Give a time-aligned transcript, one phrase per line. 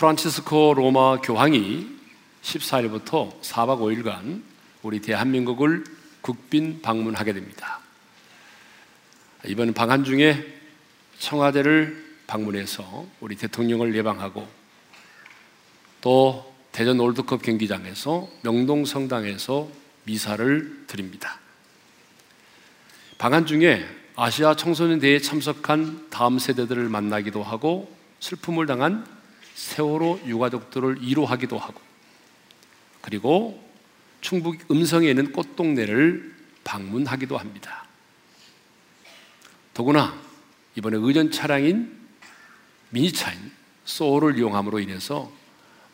[0.00, 1.86] 프란치스코 로마 교황이
[2.40, 4.42] 14일부터 4박 5일간
[4.82, 5.84] 우리 대한민국을
[6.22, 7.80] 국빈 방문하게 됩니다.
[9.44, 10.58] 이번 방한 중에
[11.18, 14.48] 청와대를 방문해서 우리 대통령을 예방하고
[16.00, 19.68] 또 대전 월드컵 경기장에서 명동성당에서
[20.04, 21.38] 미사를 드립니다.
[23.18, 29.19] 방한 중에 아시아 청소년 대회에 참석한 다음 세대들을 만나기도 하고 슬픔을 당한
[29.60, 31.80] 세월호 유가족들을 위로하기도 하고
[33.02, 33.62] 그리고
[34.20, 37.86] 충북 음성에 있는 꽃동네를 방문하기도 합니다.
[39.74, 40.18] 더구나
[40.76, 41.98] 이번에 의전 차량인
[42.88, 43.52] 미니차인
[43.84, 45.30] 소울을 이용함으로 인해서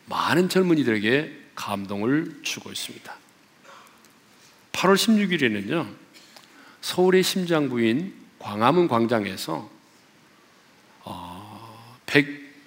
[0.05, 3.13] 많은 젊은이들에게 감동을 주고 있습니다.
[4.71, 5.93] 8월 16일에는요,
[6.81, 9.77] 서울의 심장부인 광화문 광장에서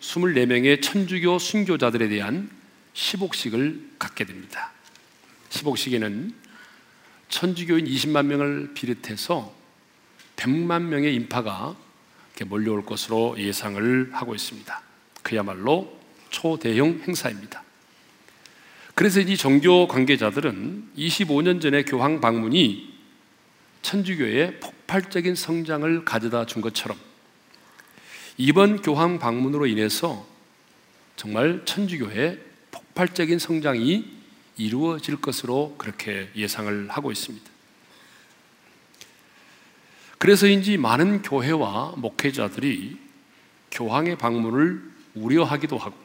[0.00, 2.50] 124명의 어, 천주교 순교자들에 대한
[2.94, 4.72] 시복식을 갖게 됩니다.
[5.50, 6.34] 시복식에는
[7.28, 9.54] 천주교인 20만 명을 비롯해서
[10.36, 11.76] 100만 명의 인파가
[12.46, 14.82] 몰려올 것으로 예상을 하고 있습니다.
[15.22, 17.62] 그야말로 초대형 행사입니다.
[18.94, 22.94] 그래서 이 종교 관계자들은 25년 전에 교황 방문이
[23.82, 26.98] 천주교의 폭발적인 성장을 가져다 준 것처럼
[28.42, 30.26] 이번 교황 방문으로 인해서
[31.14, 34.10] 정말 천주교의 폭발적인 성장이
[34.56, 37.50] 이루어질 것으로 그렇게 예상을 하고 있습니다.
[40.16, 42.96] 그래서인지 많은 교회와 목회자들이
[43.72, 45.96] 교황의 방문을 우려하기도 하고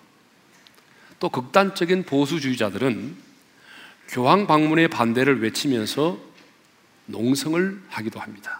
[1.21, 3.15] 또 극단적인 보수주의자들은
[4.09, 6.19] 교황 방문의 반대를 외치면서
[7.05, 8.59] 농성을 하기도 합니다.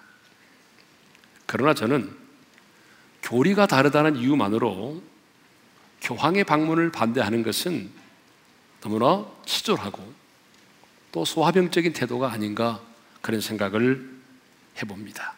[1.46, 2.25] 그러나 저는
[3.26, 5.02] 교리가 다르다는 이유만으로
[6.02, 7.90] 교황의 방문을 반대하는 것은
[8.82, 10.14] 너무나 치졸하고
[11.12, 12.82] 또 소화병적인 태도가 아닌가
[13.22, 14.08] 그런 생각을
[14.82, 15.34] 해봅니다.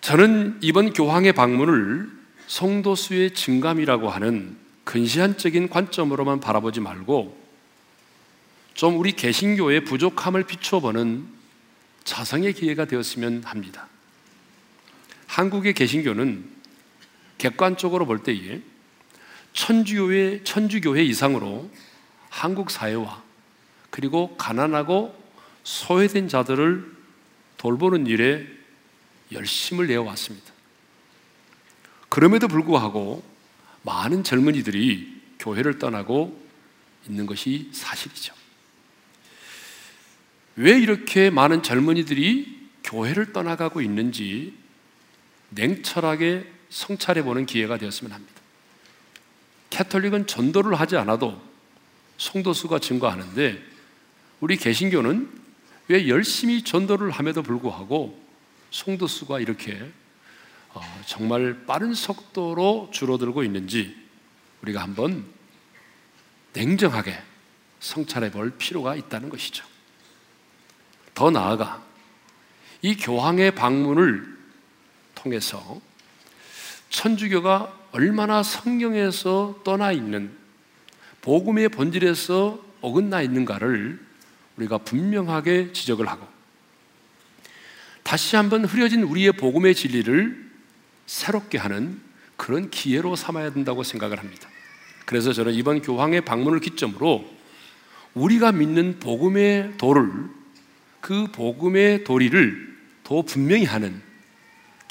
[0.00, 2.08] 저는 이번 교황의 방문을
[2.46, 7.42] 성도 수의 증감이라고 하는 근시안적인 관점으로만 바라보지 말고
[8.74, 11.26] 좀 우리 개신교의 부족함을 비춰보는
[12.04, 13.88] 자성의 기회가 되었으면 합니다.
[15.34, 16.44] 한국의 개신교는
[17.38, 18.60] 객관적으로 볼 때에
[19.52, 21.68] 천주교회, 천주교회 이상으로
[22.30, 23.20] 한국 사회와
[23.90, 25.12] 그리고 가난하고
[25.64, 26.88] 소외된 자들을
[27.56, 28.46] 돌보는 일에
[29.32, 30.52] 열심을 내어왔습니다.
[32.08, 33.24] 그럼에도 불구하고
[33.82, 36.40] 많은 젊은이들이 교회를 떠나고
[37.08, 38.32] 있는 것이 사실이죠.
[40.54, 44.63] 왜 이렇게 많은 젊은이들이 교회를 떠나가고 있는지
[45.54, 48.34] 냉철하게 성찰해 보는 기회가 되었으면 합니다.
[49.70, 51.40] 캐톨릭은 전도를 하지 않아도
[52.18, 53.62] 성도 수가 증가하는데
[54.40, 55.30] 우리 개신교는
[55.88, 58.22] 왜 열심히 전도를 함에도 불구하고
[58.70, 59.90] 성도 수가 이렇게
[60.72, 63.96] 어, 정말 빠른 속도로 줄어들고 있는지
[64.62, 65.24] 우리가 한번
[66.52, 67.16] 냉정하게
[67.80, 69.64] 성찰해 볼 필요가 있다는 것이죠.
[71.14, 71.84] 더 나아가
[72.82, 74.33] 이 교황의 방문을
[75.24, 75.80] 통해서
[76.90, 80.30] 천주교가 얼마나 성경에서 떠나 있는
[81.22, 83.98] 복음의 본질에서 어긋나 있는가를
[84.56, 86.28] 우리가 분명하게 지적을 하고
[88.02, 90.50] 다시 한번 흐려진 우리의 복음의 진리를
[91.06, 92.00] 새롭게 하는
[92.36, 94.48] 그런 기회로 삼아야 된다고 생각을 합니다.
[95.06, 97.24] 그래서 저는 이번 교황의 방문을 기점으로
[98.12, 100.10] 우리가 믿는 복음의 도를
[101.00, 104.02] 그 복음의 도리를 더 분명히 하는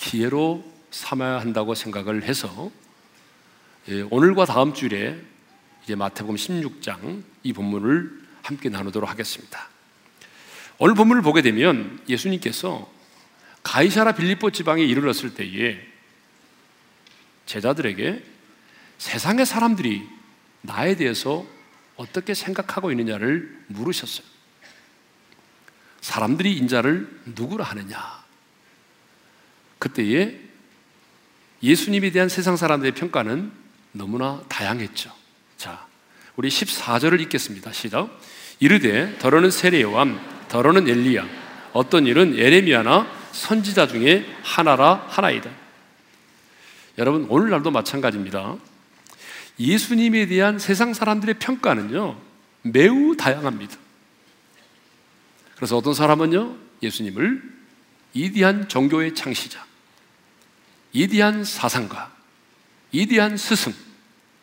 [0.03, 2.71] 기회로 삼아야 한다고 생각을 해서
[3.87, 5.19] 예, 오늘과 다음 주에
[5.83, 9.69] 이제 마태복음 16장 이 본문을 함께 나누도록 하겠습니다.
[10.77, 12.91] 오늘 본문을 보게 되면 예수님께서
[13.63, 15.79] 가이사라 빌립보 지방에 이르렀을 때에
[17.45, 18.23] 제자들에게
[18.97, 20.07] 세상의 사람들이
[20.61, 21.45] 나에 대해서
[21.95, 24.25] 어떻게 생각하고 있느냐를 물으셨어요.
[26.01, 28.22] 사람들이 인자를 누구라 하느냐?
[29.83, 30.39] 그때에
[31.61, 33.51] 예수님에 대한 세상 사람들의 평가는
[33.91, 35.11] 너무나 다양했죠.
[35.57, 35.85] 자,
[36.37, 37.73] 우리 14절을 읽겠습니다.
[37.73, 38.09] 시작.
[38.61, 41.27] 이르되 더러는 세례요한 더러는 엘리야
[41.73, 45.49] 어떤 일은 예레미야나 선지자 중에 하나라 하나이다.
[46.97, 48.55] 여러분 오늘날도 마찬가지입니다.
[49.59, 52.17] 예수님에 대한 세상 사람들의 평가는요
[52.61, 53.77] 매우 다양합니다.
[55.55, 57.53] 그래서 어떤 사람은요 예수님을
[58.13, 59.65] 이디한 종교의 창시자,
[60.93, 62.11] 이디한 사상가,
[62.91, 63.73] 이디한 스승,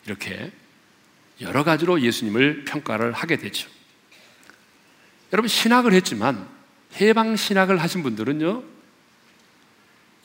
[0.05, 0.53] 이렇게
[1.41, 3.69] 여러 가지로 예수님을 평가를 하게 되죠.
[5.33, 6.47] 여러분, 신학을 했지만
[7.01, 8.65] 해방 신학을 하신 분들은요,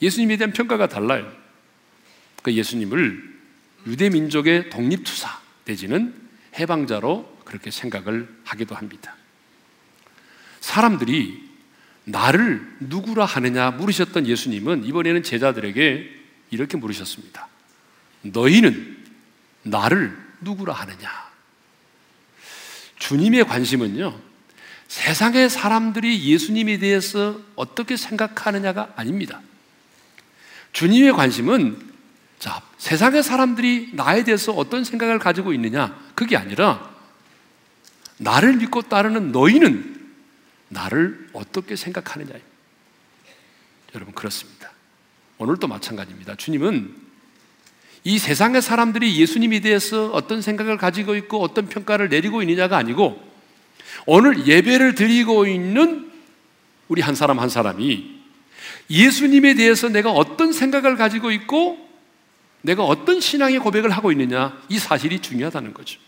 [0.02, 1.32] 예수님에 대한 평가가 달라요.
[2.42, 3.36] 그 예수님을
[3.86, 6.14] 유대 민족의 독립투사 내지는
[6.58, 9.14] 해방자로 그렇게 생각을 하기도 합니다.
[10.60, 11.46] 사람들이
[12.04, 16.15] 나를 누구라 하느냐 물으셨던 예수님은 이번에는 제자들에게
[16.50, 17.48] 이렇게 물으셨습니다.
[18.22, 19.04] 너희는
[19.62, 21.26] 나를 누구라 하느냐?
[22.98, 24.18] 주님의 관심은요,
[24.88, 29.40] 세상의 사람들이 예수님에 대해서 어떻게 생각하느냐가 아닙니다.
[30.72, 31.94] 주님의 관심은
[32.38, 36.94] 자, 세상의 사람들이 나에 대해서 어떤 생각을 가지고 있느냐, 그게 아니라
[38.18, 40.12] 나를 믿고 따르는 너희는
[40.68, 42.34] 나를 어떻게 생각하느냐.
[43.94, 44.70] 여러분, 그렇습니다.
[45.38, 46.36] 오늘도 마찬가지입니다.
[46.36, 46.94] 주님은
[48.04, 53.20] 이 세상의 사람들이 예수님에 대해서 어떤 생각을 가지고 있고 어떤 평가를 내리고 있느냐가 아니고
[54.06, 56.10] 오늘 예배를 드리고 있는
[56.88, 58.16] 우리 한 사람 한 사람이
[58.88, 61.84] 예수님에 대해서 내가 어떤 생각을 가지고 있고
[62.62, 65.98] 내가 어떤 신앙의 고백을 하고 있느냐 이 사실이 중요하다는 거죠.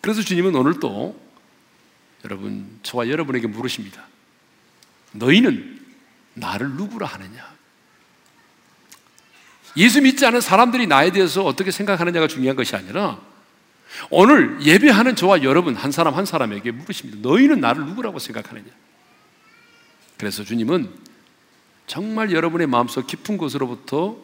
[0.00, 1.18] 그래서 주님은 오늘 또
[2.24, 4.06] 여러분 저와 여러분에게 물으십니다.
[5.12, 5.77] 너희는
[6.38, 7.58] 나를 누구라 하느냐?
[9.76, 13.20] 예수 믿지 않은 사람들이 나에 대해서 어떻게 생각하느냐가 중요한 것이 아니라
[14.10, 17.18] 오늘 예배하는 저와 여러분 한 사람 한 사람에게 물으십니다.
[17.22, 18.66] 너희는 나를 누구라고 생각하느냐?
[20.16, 20.90] 그래서 주님은
[21.86, 24.16] 정말 여러분의 마음속 깊은 곳으로부터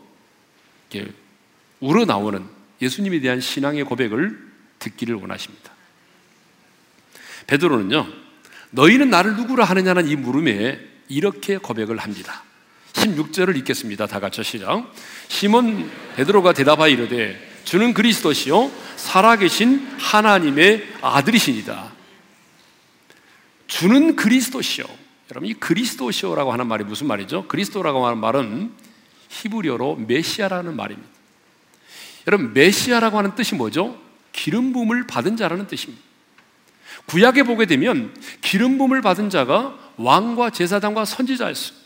[1.81, 2.45] 우러나오는
[2.83, 5.73] 예수님에 대한 신앙의 고백을 듣기를 원하십니다.
[7.47, 8.07] 베드로는요,
[8.71, 12.43] 너희는 나를 누구라 하느냐는 이 물음에 이렇게 고백을 합니다.
[12.93, 14.07] 16절을 읽겠습니다.
[14.07, 14.93] 다 같이 시작.
[15.29, 21.93] 시몬 베드로가 대답하여 이르되 주는 그리스도시요 살아계신 하나님의 아들이시니다.
[23.67, 24.85] 주는 그리스도시요.
[25.31, 27.49] 여러분 이 그리스도시요라고 하는 말이 무슨 말이죠?
[27.49, 28.73] 그리스도라고 하는 말은
[29.29, 31.09] 히브리어로 메시아라는 말입니다.
[32.27, 33.99] 여러분 메시아라고 하는 뜻이 뭐죠?
[34.33, 36.03] 기름 부음을 받은 자라는 뜻입니다.
[37.07, 41.85] 구약에 보게 되면 기름 부음을 받은 자가 왕과 제사장과 선지자였어요.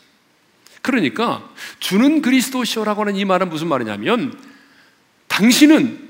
[0.81, 1.47] 그러니까
[1.79, 4.37] 주는 그리스도시오라고 하는 이 말은 무슨 말이냐면
[5.27, 6.09] 당신은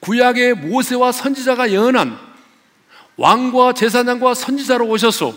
[0.00, 2.18] 구약의 모세와 선지자가 예언한
[3.16, 5.34] 왕과 제사장과 선지자로 오셔서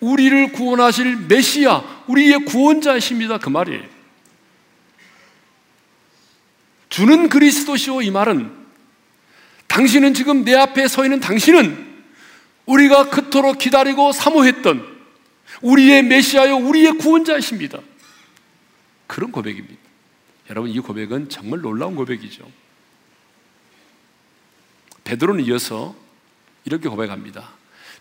[0.00, 3.38] 우리를 구원하실 메시아, 우리의 구원자이십니다.
[3.38, 3.82] 그 말이에요.
[6.88, 8.50] 주는 그리스도시오 이 말은
[9.68, 11.88] 당신은 지금 내 앞에 서 있는 당신은
[12.66, 14.89] 우리가 그토록 기다리고 사모했던
[15.62, 17.80] 우리의 메시아요, 우리의 구원자이십니다.
[19.06, 19.80] 그런 고백입니다.
[20.48, 22.50] 여러분, 이 고백은 정말 놀라운 고백이죠.
[25.04, 25.94] 베드로는 이어서
[26.64, 27.50] 이렇게 고백합니다.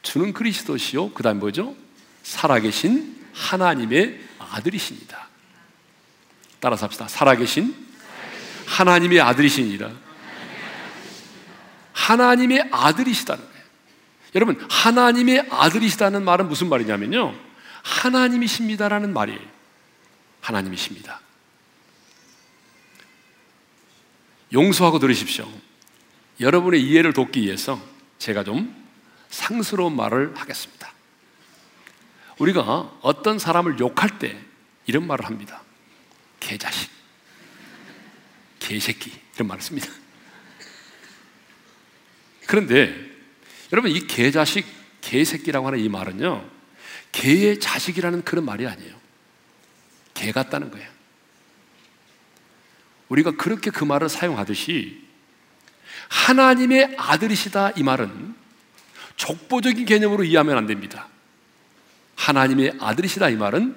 [0.01, 1.11] 주는 그리스도시요.
[1.13, 1.75] 그 다음 뭐죠?
[2.23, 5.27] 살아계신 하나님의 아들이십니다.
[6.59, 7.07] 따라서 합시다.
[7.07, 7.75] 살아계신
[8.65, 9.91] 하나님의 아들이시니라.
[11.93, 13.63] 하나님의 아들이시다는 거예요.
[14.35, 17.48] 여러분, 하나님의 아들이시다는 말은 무슨 말이냐면요.
[17.89, 19.39] 하나님이십니다라는 말이에요.
[20.41, 21.19] 하나님이십니다.
[24.53, 25.51] 용서하고 들으십시오.
[26.39, 27.81] 여러분의 이해를 돕기 위해서
[28.19, 28.75] 제가 좀
[29.29, 30.91] 상스러운 말을 하겠습니다.
[32.37, 34.39] 우리가 어떤 사람을 욕할 때
[34.85, 35.61] 이런 말을 합니다.
[36.39, 36.89] 개자식,
[38.59, 39.89] 개새끼 이런 말을 씁니다.
[42.47, 42.95] 그런데
[43.71, 44.65] 여러분 이 개자식,
[45.01, 46.58] 개새끼라고 하는 이 말은요.
[47.11, 48.95] 개의 자식이라는 그런 말이 아니에요.
[50.13, 50.87] 개 같다는 거예요.
[53.09, 55.01] 우리가 그렇게 그 말을 사용하듯이
[56.09, 58.35] 하나님의 아들이시다 이 말은
[59.15, 61.07] 족보적인 개념으로 이해하면 안 됩니다.
[62.15, 63.75] 하나님의 아들이시다 이 말은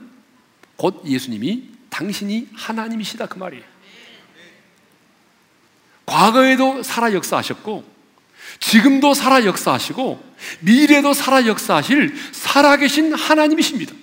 [0.77, 3.65] 곧 예수님이 당신이 하나님이시다 그 말이에요.
[6.07, 7.92] 과거에도 살아 역사하셨고
[8.61, 13.95] 지금도 살아 역사하시고 미래도 살아 역사하실 살아계신 하나님이십니다.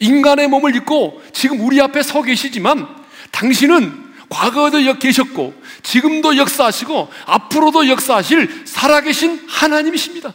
[0.00, 2.88] 인간의 몸을 입고 지금 우리 앞에 서 계시지만
[3.30, 10.32] 당신은 과거에도 계셨고 지금도 역사하시고 앞으로도 역사하실 살아계신 하나님이십니다.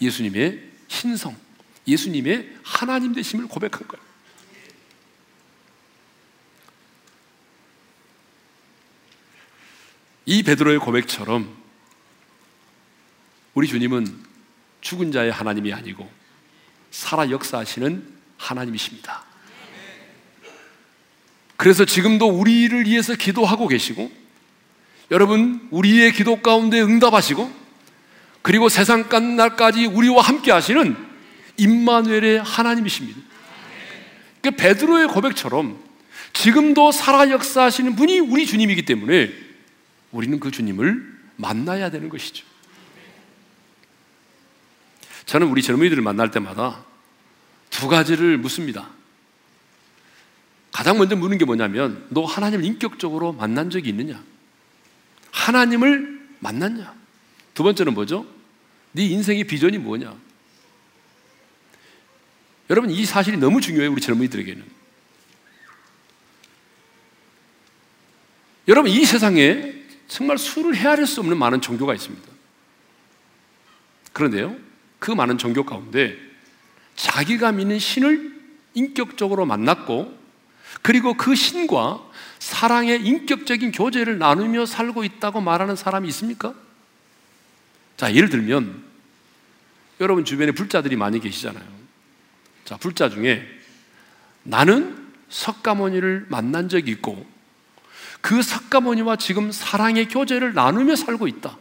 [0.00, 1.34] 예수님의 신성,
[1.88, 4.04] 예수님의 하나님 되심을 고백한 거예요.
[10.26, 11.54] 이 베드로의 고백처럼
[13.54, 14.06] 우리 주님은
[14.80, 16.10] 죽은 자의 하나님이 아니고
[16.90, 19.24] 살아 역사하시는 하나님이십니다.
[21.56, 24.10] 그래서 지금도 우리를 위해서 기도하고 계시고
[25.10, 27.64] 여러분 우리의 기도 가운데 응답하시고
[28.42, 30.96] 그리고 세상 끝날까지 우리와 함께 하시는
[31.56, 33.20] 임마누엘의 하나님이십니다.
[34.42, 35.78] 그 베드로의 고백처럼
[36.32, 39.32] 지금도 살아 역사하시는 분이 우리 주님이기 때문에
[40.14, 42.46] 우리는 그 주님을 만나야 되는 것이죠.
[45.26, 46.84] 저는 우리 젊은이들을 만날 때마다
[47.68, 48.90] 두 가지를 묻습니다.
[50.70, 54.22] 가장 먼저 묻는 게 뭐냐면 너 하나님을 인격적으로 만난 적이 있느냐?
[55.32, 56.94] 하나님을 만났냐?
[57.54, 58.26] 두 번째는 뭐죠?
[58.92, 60.14] 네 인생의 비전이 뭐냐?
[62.70, 64.64] 여러분 이 사실이 너무 중요해요 우리 젊은이들에게는.
[68.68, 69.73] 여러분 이 세상에
[70.08, 72.28] 정말 수를 헤아릴 수 없는 많은 종교가 있습니다.
[74.12, 74.56] 그런데요,
[74.98, 76.16] 그 많은 종교 가운데
[76.96, 78.34] 자기가 믿는 신을
[78.74, 80.16] 인격적으로 만났고
[80.82, 82.04] 그리고 그 신과
[82.38, 86.54] 사랑의 인격적인 교제를 나누며 살고 있다고 말하는 사람이 있습니까?
[87.96, 88.84] 자, 예를 들면
[90.00, 91.64] 여러분 주변에 불자들이 많이 계시잖아요.
[92.64, 93.46] 자, 불자 중에
[94.42, 97.26] 나는 석가모니를 만난 적이 있고
[98.24, 101.58] 그 석가모니와 지금 사랑의 교제를 나누며 살고 있다.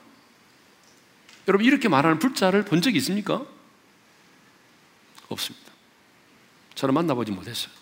[1.49, 3.45] 여러분 이렇게 말하는 불자를 본 적이 있습니까?
[5.27, 5.73] 없습니다.
[6.75, 7.73] 저는 만나보지 못했어요.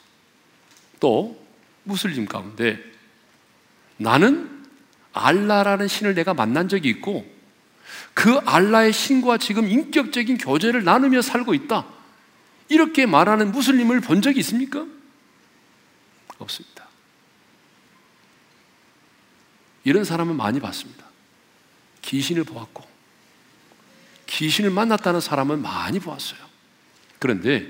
[1.00, 1.46] 또
[1.84, 2.84] 무슬림 가운데
[3.98, 4.66] 나는
[5.14, 7.32] 알라라는 신을 내가 만난 적이 있고
[8.16, 11.86] 그 알라의 신과 지금 인격적인 교제를 나누며 살고 있다.
[12.68, 14.88] 이렇게 말하는 무슬림을 본 적이 있습니까?
[16.40, 16.81] 없습니다.
[19.84, 21.06] 이런 사람은 많이 봤습니다.
[22.02, 22.88] 귀신을 보았고,
[24.28, 26.40] 귀신을 만났다는 사람은 많이 보았어요.
[27.20, 27.68] 그런데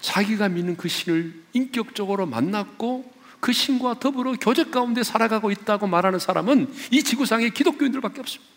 [0.00, 6.72] 자기가 믿는 그 신을 인격적으로 만났고 그 신과 더불어 교제 가운데 살아가고 있다고 말하는 사람은
[6.90, 8.52] 이 지구상의 기독교인들밖에 없습니다.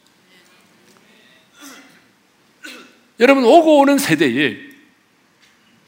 [3.20, 4.58] 여러분, 오고 오는 세대에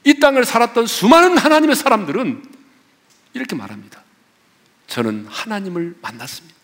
[0.04, 2.44] 이 땅을 살았던 수많은 하나님의 사람들은
[3.34, 4.04] 이렇게 말합니다.
[4.89, 6.58] 저는 하나님을 만났습니다.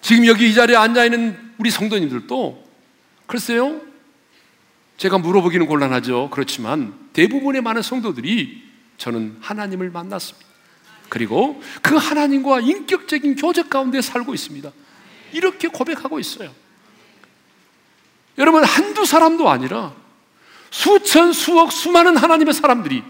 [0.00, 2.64] 지금 여기 이 자리에 앉아있는 우리 성도님들도
[3.26, 3.80] 글쎄요,
[4.98, 6.30] 제가 물어보기는 곤란하죠.
[6.30, 8.62] 그렇지만 대부분의 많은 성도들이
[8.98, 10.46] 저는 하나님을 만났습니다.
[11.08, 14.70] 그리고 그 하나님과 인격적인 교제 가운데 살고 있습니다.
[15.32, 16.54] 이렇게 고백하고 있어요.
[18.38, 19.94] 여러분, 한두 사람도 아니라
[20.70, 23.02] 수천, 수억, 수많은 하나님의 사람들이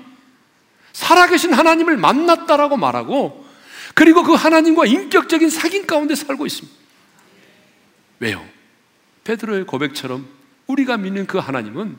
[0.97, 3.47] 살아계신 하나님을 만났다라고 말하고
[3.95, 6.75] 그리고 그 하나님과 인격적인 사귐 가운데 살고 있습니다.
[8.21, 8.43] 왜요?
[9.25, 10.27] 베드로의 고백처럼
[10.67, 11.99] 우리가 믿는 그 하나님은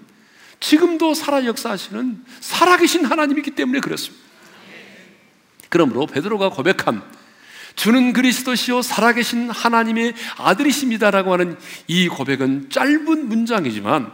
[0.59, 4.25] 지금도 살아 역사하시는 살아계신 하나님이기 때문에 그렇습니다.
[5.69, 7.03] 그러므로 베드로가 고백한
[7.75, 14.11] 주는 그리스도시요 살아계신 하나님의 아들이십니다라고 하는 이 고백은 짧은 문장이지만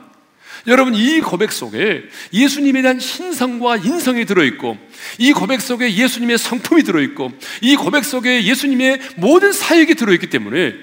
[0.66, 4.78] 여러분 이 고백 속에 예수님에 대한 신성과 인성이 들어있고
[5.20, 10.74] 이 고백 속에 예수님의 성품이 들어있고 이 고백 속에 예수님의 모든 사역이 들어있기 때문에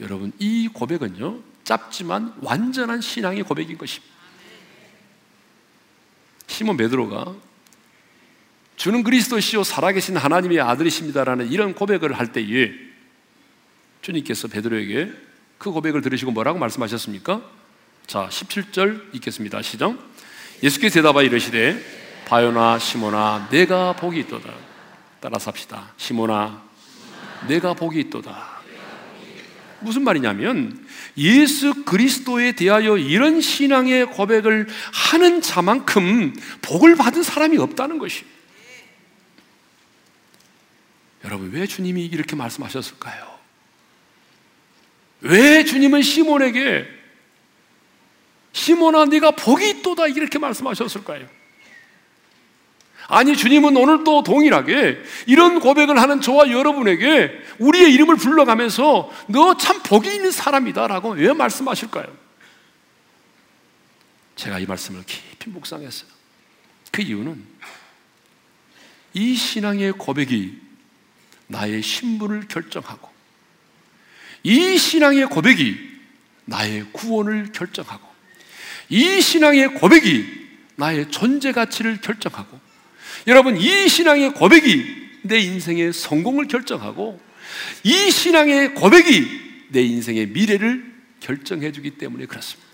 [0.00, 4.12] 여러분 이 고백은요 짧지만 완전한 신앙의 고백인 것입니다.
[6.46, 7.34] 시몬 베드로가
[8.76, 12.72] 주는 그리스도시요 살아계신 하나님의 아들이십니다라는 이런 고백을 할 때에
[14.02, 15.10] 주님께서 베드로에게
[15.56, 17.63] 그 고백을 들으시고 뭐라고 말씀하셨습니까?
[18.06, 19.62] 자, 17절 읽겠습니다.
[19.62, 19.96] 시작.
[20.62, 21.82] 예수께서 대답하여 이르시되
[22.26, 24.52] 바요나 시모나 내가 복이 있도다.
[25.20, 25.92] 따라서 합시다.
[25.96, 26.62] 시모나
[27.48, 28.54] 내가 복이 있도다.
[29.80, 38.24] 무슨 말이냐면 예수 그리스도에 대하여 이런 신앙의 고백을 하는 자만큼 복을 받은 사람이 없다는 것이.
[41.24, 43.34] 여러분 왜 주님이 이렇게 말씀하셨을까요?
[45.22, 47.03] 왜 주님은 시몬에게
[48.54, 51.26] 시몬아 네가 복이 있도다 이렇게 말씀하셨을까요?
[53.08, 59.82] 아니 주님은 오늘 또 동일하게 이런 고백을 하는 저와 여러분에게 우리의 이름을 불러가면서 너 참
[59.82, 62.06] 복이 있는 사람이다라고 왜 말씀하실까요?
[64.36, 66.08] 제가 이 말씀을 깊이 묵상했어요.
[66.90, 67.44] 그 이유는
[69.14, 70.60] 이 신앙의 고백이
[71.48, 73.10] 나의 신분을 결정하고
[74.44, 75.76] 이 신앙의 고백이
[76.46, 78.13] 나의 구원을 결정하고
[78.88, 80.44] 이 신앙의 고백이
[80.76, 82.58] 나의 존재 가치를 결정하고
[83.26, 87.20] 여러분 이 신앙의 고백이 내 인생의 성공을 결정하고
[87.82, 92.68] 이 신앙의 고백이 내 인생의 미래를 결정해 주기 때문에 그렇습니다.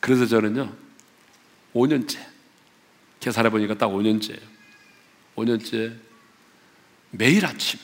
[0.00, 0.74] 그래서 저는요
[1.72, 2.18] 5년째
[3.20, 4.42] 계산해 보니까 딱 5년째예요.
[5.36, 5.96] 5년째
[7.10, 7.78] 매일 아침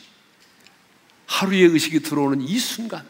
[1.27, 3.07] 하루의 의식이 들어오는 이 순간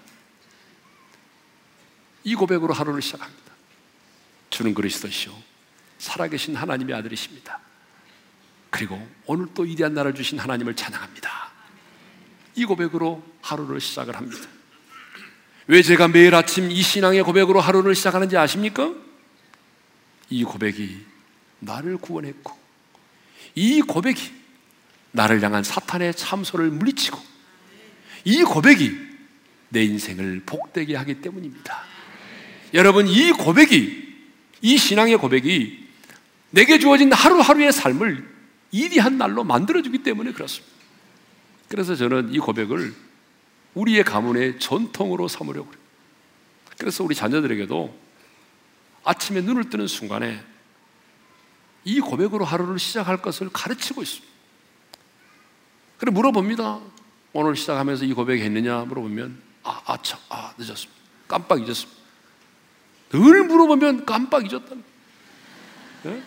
[2.24, 3.52] 이 고백으로 하루를 시작합니다.
[4.50, 5.32] 주는 그리스도시오.
[5.98, 7.60] 살아계신 하나님의 아들이십니다.
[8.70, 11.50] 그리고 오늘 또 이대한 나를 주신 하나님을 찬양합니다.
[12.54, 14.48] 이 고백으로 하루를 시작을 합니다.
[15.66, 18.92] 왜 제가 매일 아침 이 신앙의 고백으로 하루를 시작하는지 아십니까?
[20.28, 21.06] 이 고백이
[21.60, 22.58] 나를 구원했고,
[23.54, 24.32] 이 고백이
[25.12, 27.20] 나를 향한 사탄의 참소를 물리치고,
[28.24, 29.10] 이 고백이
[29.68, 31.84] 내 인생을 복되게 하기 때문입니다.
[32.74, 34.16] 여러분, 이 고백이,
[34.62, 35.88] 이 신앙의 고백이
[36.50, 38.28] 내게 주어진 하루하루의 삶을
[38.72, 40.70] 이디한 날로 만들어주기 때문에 그렇습니다.
[41.68, 42.94] 그래서 저는 이 고백을
[43.74, 45.82] 우리의 가문의 전통으로 삼으려고 그래요.
[46.78, 47.96] 그래서 우리 자녀들에게도
[49.04, 50.42] 아침에 눈을 뜨는 순간에
[51.84, 54.28] 이 고백으로 하루를 시작할 것을 가르치고 있습니다.
[55.98, 56.80] 그래 물어봅니다.
[57.32, 61.00] 오늘 시작하면서 이 고백 했느냐 물어보면 아, 아, 참, 아, 늦었습니다.
[61.28, 61.99] 깜빡 잊었습니다.
[63.12, 64.82] 늘 물어보면 깜빡 잊었다는
[66.04, 66.22] 네?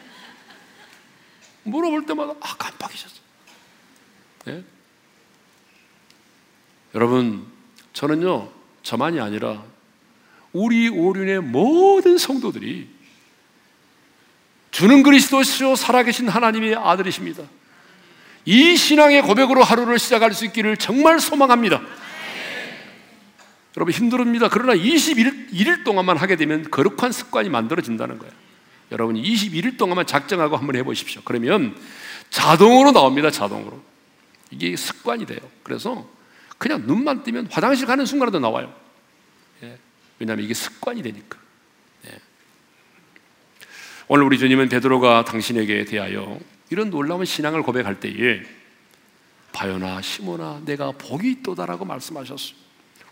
[1.64, 3.16] 물어볼 때마다 아, 깜빡 잊었어.
[4.46, 4.64] 네?
[6.94, 7.46] 여러분,
[7.94, 8.52] 저는요,
[8.84, 9.64] 저만이 아니라
[10.52, 12.90] 우리 오륜의 모든 성도들이
[14.72, 17.44] 주는 그리스도시요 살아계신 하나님의 아들이십니다.
[18.46, 21.82] 이 신앙의 고백으로 하루를 시작할 수 있기를 정말 소망합니다.
[23.76, 24.50] 여러분 힘듭니다.
[24.50, 28.34] 그러나 21일 1일 동안만 하게 되면 거룩한 습관이 만들어진다는 거예요.
[28.92, 31.22] 여러분 21일 동안만 작정하고 한번 해보십시오.
[31.26, 31.76] 그러면
[32.30, 33.32] 자동으로 나옵니다.
[33.32, 33.82] 자동으로.
[34.52, 35.40] 이게 습관이 돼요.
[35.64, 36.08] 그래서
[36.60, 38.74] 그냥 눈만 뜨면 화장실 가는 순간에도 나와요.
[39.64, 39.78] 예.
[40.20, 41.40] 왜냐하면 이게 습관이 되니까.
[42.08, 42.20] 예.
[44.08, 48.44] 오늘 우리 주님은 베드로가 당신에게 대하여 이런 놀라운 신앙을 고백할 때에
[49.52, 52.63] 바요나 시모나 내가 복이 있도다라고 말씀하셨어요.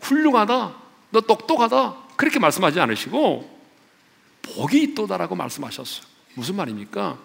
[0.01, 0.75] 훌륭하다.
[1.11, 1.95] 너 똑똑하다.
[2.15, 3.59] 그렇게 말씀하지 않으시고
[4.41, 6.05] 복이 있도다라고 말씀하셨어요.
[6.35, 7.17] 무슨 말입니까?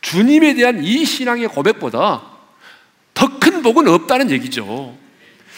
[0.00, 2.22] 주님에 대한 이 신앙의 고백보다
[3.14, 4.96] 더 큰 복은 없다는 얘기죠.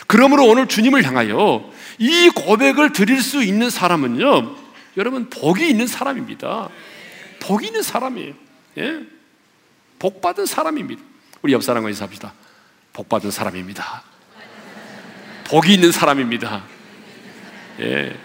[0.07, 4.57] 그러므로 오늘 주님을 향하여 이 고백을 드릴 수 있는 사람은요,
[4.97, 6.69] 여러분, 복이 있는 사람입니다.
[7.41, 8.35] 복이 있는 사람이에요.
[8.79, 9.01] 예?
[9.99, 11.03] 복 받은 사람입니다.
[11.43, 12.33] 우리 옆 사람과 인사합시다.
[12.93, 14.03] 복 받은 사람입니다.
[15.53, 16.65] 복이 있는 사람입니다.
[17.81, 18.17] 예.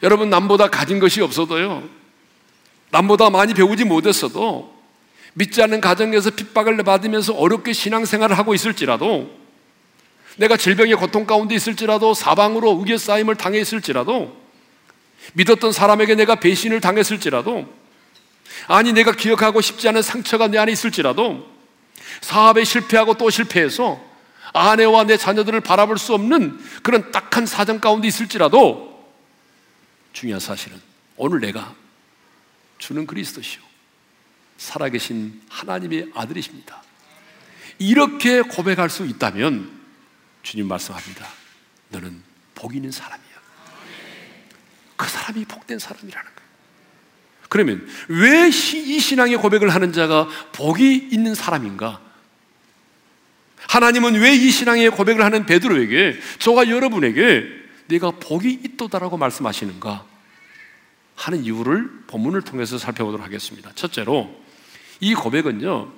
[0.00, 1.88] 여러분, 남보다 가진 것이 없어도요,
[2.90, 4.72] 남보다 많이 배우지 못했어도,
[5.34, 9.28] 믿지 않는 가정에서 핍박을 받으면서 어렵게 신앙생활을 하고 있을지라도,
[10.36, 14.36] 내가 질병의 고통 가운데 있을지라도, 사방으로 우겨싸임을 당해 있을지라도,
[15.32, 17.66] 믿었던 사람에게 내가 배신을 당했을지라도,
[18.68, 21.44] 아니, 내가 기억하고 싶지 않은 상처가 내 안에 있을지라도,
[22.20, 24.09] 사업에 실패하고 또 실패해서
[24.52, 28.90] 아내와 내 자녀들을 바라볼 수 없는 그런 딱한 사정 가운데 있을지라도
[30.12, 30.80] 중요한 사실은
[31.16, 31.74] 오늘 내가
[32.78, 33.62] 주는 그리스도시요.
[34.56, 36.82] 살아계신 하나님의 아들이십니다.
[37.78, 39.70] 이렇게 고백할 수 있다면
[40.42, 41.26] 주님 말씀합니다.
[41.90, 42.22] 너는
[42.54, 43.30] 복 있는 사람이야.
[44.96, 46.50] 그 사람이 복된 사람이라는 거예요.
[47.48, 52.00] 그러면 왜 이 신앙의 고백을 하는 자가 복이 있는 사람인가?
[53.68, 57.44] 하나님은 왜 이 신앙의 고백을 하는 베드로에게 저와 여러분에게
[57.88, 60.04] 내가 복이 있도다라고 말씀하시는가
[61.16, 63.70] 하는 이유를 본문을 통해서 살펴보도록 하겠습니다.
[63.74, 64.34] 첫째로
[65.00, 65.92] 이 고백은요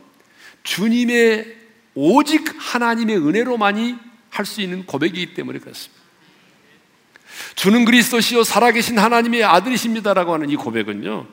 [0.64, 1.56] 주님의
[1.94, 3.96] 오직 하나님의 은혜로만이
[4.30, 6.00] 할 수 있는 고백이기 때문에 그렇습니다.
[7.54, 11.26] 주는 그리스도시요 살아계신 하나님의 아들이십니다라고 하는 이 고백은요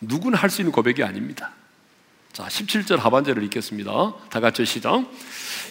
[0.00, 1.52] 누구나 할 수 있는 고백이 아닙니다.
[2.32, 4.14] 자, 17절 하반절을 읽겠습니다.
[4.28, 5.04] 다 같이 시작.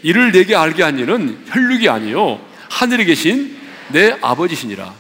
[0.06, 2.40] 이를 내게 알게 한 이는 혈육이 아니요
[2.70, 3.58] 하늘에 계신
[3.90, 4.94] 내 아버지시니라.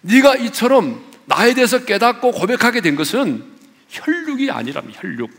[0.00, 3.44] 네가 이처럼 나에 대해서 깨닫고 고백하게 된 것은
[3.90, 5.30] 혈육이 아니라면 혈육.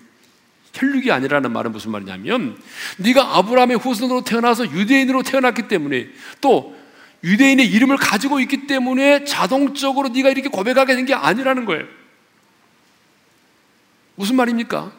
[0.74, 2.56] 혈육이 아니라는 말은 무슨 말이냐면
[2.98, 6.78] 네가 아브라함의 후손으로 태어나서 유대인으로 태어났기 때문에 또
[7.24, 11.86] 유대인의 이름을 가지고 있기 때문에 자동적으로 네가 이렇게 고백하게 된 게 아니라는 거예요.
[14.14, 14.92] 무슨 말입니까?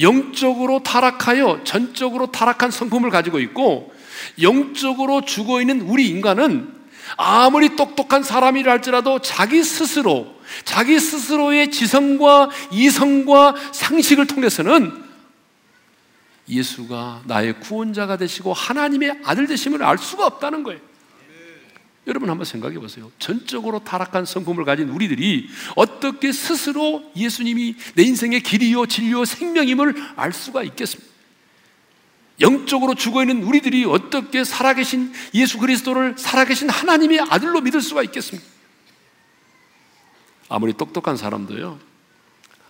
[0.00, 3.92] 영적으로 타락하여 전적으로 타락한 성품을 가지고 있고
[4.40, 6.74] 영적으로 죽어 있는 우리 인간은
[7.16, 15.08] 아무리 똑똑한 사람이라 할지라도 자기 스스로 자기 스스로의 지성과 이성과 상식을 통해서는
[16.48, 20.80] 예수가 나의 구원자가 되시고 하나님의 아들 되심을 알 수가 없다는 거예요.
[22.08, 23.12] 여러분 한번 생각해 보세요.
[23.18, 30.62] 전적으로 타락한 성품을 가진 우리들이 어떻게 스스로 예수님이 내 인생의 길이요, 진리요, 생명임을 알 수가
[30.62, 31.12] 있겠습니까?
[32.40, 38.48] 영적으로 죽어 있는 우리들이 어떻게 살아계신 예수 그리스도를 살아계신 하나님의 아들로 믿을 수가 있겠습니까?
[40.48, 41.78] 아무리 똑똑한 사람도요,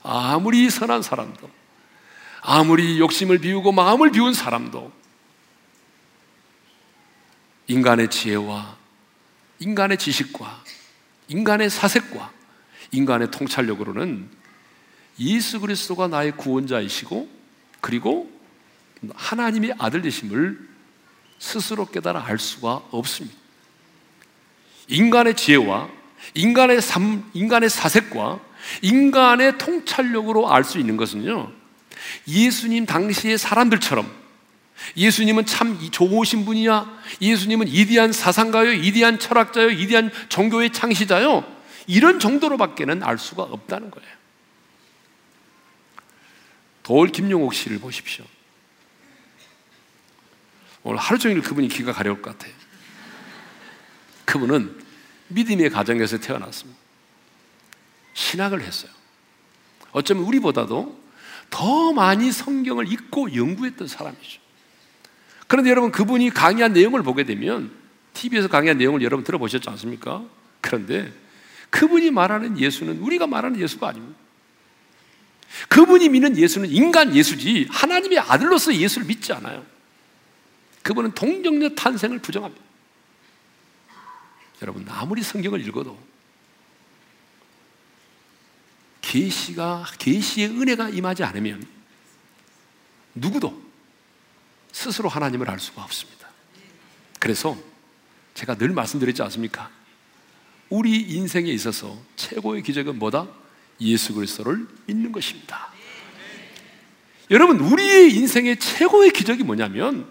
[0.03, 1.49] 아무리 선한 사람도,
[2.41, 4.91] 아무리 욕심을 비우고 마음을 비운 사람도,
[7.69, 8.78] 인간의 지혜와
[9.61, 10.65] 인간의 지식과
[11.29, 12.33] 인간의 사색과
[12.93, 14.29] 인간의 통찰력으로는
[15.21, 17.29] 예수 그리스도가 나의 구원자이시고
[17.81, 18.31] 그리고
[19.15, 20.69] 하나님의 아들 되심을
[21.39, 23.37] 스스로 깨달아 알 수가 없습니다.
[24.89, 25.89] 인간의 지혜와
[26.35, 28.41] 인간의 삶, 인간의 사색과
[28.83, 31.53] 인간의 통찰력으로 알 수 있는 것은요,
[32.27, 34.11] 예수님 당시의 사람들처럼
[34.97, 37.03] 예수님은 참 좋으신 분이야.
[37.21, 41.45] 예수님은 이디한 사상가요, 이디한 철학자요, 이디한 종교의 창시자요.
[41.87, 44.09] 이런 정도로밖에는 알 수가 없다는 거예요.
[46.83, 48.25] 도올 김용옥 씨를 보십시오.
[50.83, 52.55] 오늘 하루 종일 그분이 귀가 가려울 것 같아요.
[54.25, 54.83] 그분은
[55.29, 56.79] 믿음의 가정에서 태어났습니다.
[58.15, 58.91] 신학을 했어요.
[59.93, 60.99] 어쩌면 우리보다도
[61.51, 64.48] 더 많이 성경을 읽고 연구했던 사람이죠.
[65.49, 67.73] 그런데 여러분 그분이 강의한 내용을 보게 되면
[68.13, 70.25] TV에서 강의한 내용을 여러분 들어보셨지 않습니까?
[70.61, 71.13] 그런데
[71.71, 74.19] 그분이 말하는 예수는 우리가 말하는 예수가 아닙니다.
[75.69, 79.65] 그분이 믿는 예수는 인간 예수지 하나님의 아들로서 예수를 믿지 않아요.
[80.83, 82.63] 그분은 동정녀 탄생을 부정합니다.
[84.61, 85.99] 여러분 아무리 성경을 읽어도
[89.01, 91.67] 계시가 계시의 은혜가 임하지 않으면
[93.15, 93.68] 누구도
[94.79, 96.29] 스스로 하나님을 알 수가 없습니다.
[97.19, 97.59] 그래서
[98.35, 99.71] 제가 늘 말씀드렸지 않습니까?
[100.69, 103.27] 우리 인생에 있어서 최고의 기적은 뭐다?
[103.81, 105.73] 예수 그리스도를 믿는 것입니다.
[107.33, 110.07] 여러분, 우리의 인생의 최고의 기적이 뭐냐면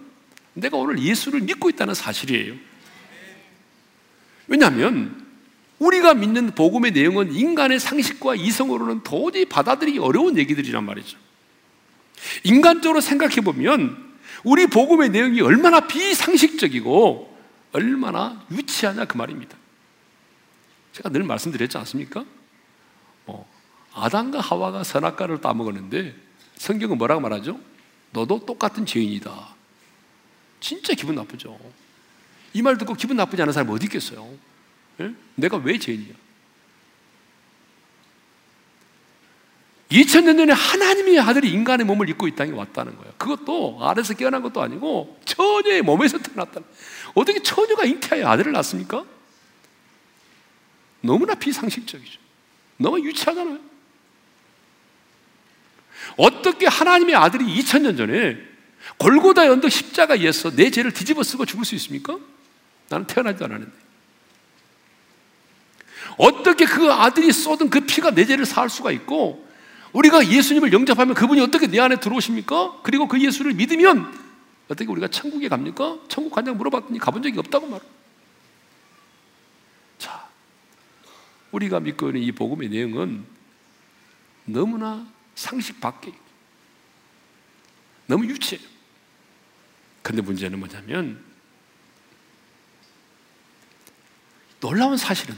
[0.53, 2.55] 내가 오늘 예수를 믿고 있다는 사실이에요.
[4.47, 5.25] 왜냐하면
[5.79, 11.17] 우리가 믿는 복음의 내용은 인간의 상식과 이성으로는 도저히 받아들이기 어려운 얘기들이란 말이죠.
[12.43, 14.06] 인간적으로 생각해 보면
[14.43, 17.37] 우리 복음의 내용이 얼마나 비상식적이고
[17.73, 19.57] 얼마나 유치하냐 그 말입니다.
[20.93, 22.25] 제가 늘 말씀드렸지 않습니까?
[23.25, 23.47] 어,
[23.93, 26.15] 아담과 하와가 선악과를 따먹었는데
[26.55, 27.59] 성경은 뭐라고 말하죠?
[28.11, 29.55] 너도 똑같은 죄인이다.
[30.59, 31.57] 진짜 기분 나쁘죠.
[32.53, 34.27] 이 말 듣고 기분 나쁘지 않은 사람이 어디 있겠어요?
[35.01, 35.13] 예?
[35.35, 36.13] 내가 왜 죄인이야?
[39.91, 43.13] 2000년 전에 하나님의 아들이 인간의 몸을 입고 이 땅에 왔다는 거예요.
[43.17, 46.61] 그것도 아래서 깨어난 것도 아니고 처녀의 몸에서 태어났다.
[47.13, 49.05] 어떻게 처녀가 잉태하여 아들을 낳습니까?
[51.01, 52.19] 너무나 비상식적이죠.
[52.77, 53.59] 너무 유치하잖아요.
[56.17, 58.37] 어떻게 하나님의 아들이 2000년 전에
[58.97, 62.17] 골고다 연도 십자가에서 내 죄를 뒤집어 쓰고 죽을 수 있습니까?
[62.89, 63.87] 나는 태어나지도 않았는데.
[66.17, 69.46] 어떻게 그 아들이 쏟은 그 피가 내 죄를 사할 수가 있고
[69.97, 72.81] 우리가 예수님을 영접하면 그분이 어떻게 내 안에 들어오십니까?
[72.83, 74.13] 그리고 그 예수를 믿으면
[74.67, 75.97] 어떻게 우리가 천국에 갑니까?
[76.07, 77.83] 천국 간다고 물어봤더니 가본 적이 없다고 말합
[79.97, 80.29] 자,
[81.51, 83.25] 우리가 믿고 있는 이 복음의 내용은
[84.45, 86.13] 너무나 상식 밖에
[88.05, 88.65] 너무 유치해요.
[90.03, 91.23] 근데 문제는 뭐냐면
[94.59, 95.35] 놀라운 사실은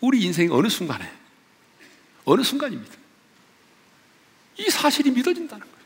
[0.00, 1.08] 우리 인생 어느 순간에
[2.24, 3.01] 어느 순간입니다.
[4.62, 5.82] 이 사실이 믿어진다는 거예요.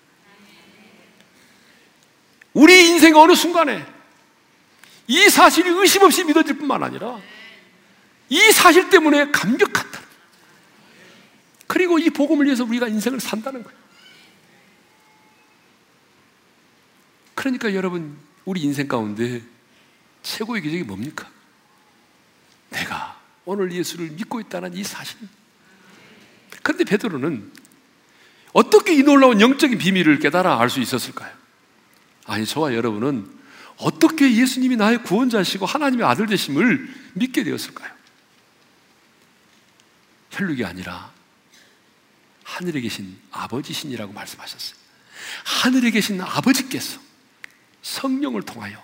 [2.52, 3.84] 우리 인생 어느 순간에
[5.06, 7.20] 이 사실이 의심 없이 믿어질 뿐만 아니라
[8.28, 10.00] 이 사실 때문에 감격한다.
[11.66, 13.78] 그리고 이 복음을 위해서 우리가 인생을 산다는 거예요.
[17.34, 19.42] 그러니까 여러분, 우리 인생 가운데
[20.22, 21.30] 최고의 기적이 뭡니까?
[22.70, 25.18] 내가 오늘 예수를 믿고 있다는 이 사실.
[26.62, 27.52] 그런데 베드로는
[28.52, 31.32] 어떻게 이 놀라운 영적인 비밀을 깨달아 알 수 있었을까요?
[32.26, 33.28] 아니, 저와 여러분은
[33.78, 37.90] 어떻게 예수님이 나의 구원자시고 하나님의 아들 되심을 믿게 되었을까요?
[40.30, 41.12] 혈육이 아니라
[42.44, 44.78] 하늘에 계신 아버지신이라고 말씀하셨어요.
[45.44, 47.00] 하늘에 계신 아버지께서
[47.82, 48.82] 성령을 통하여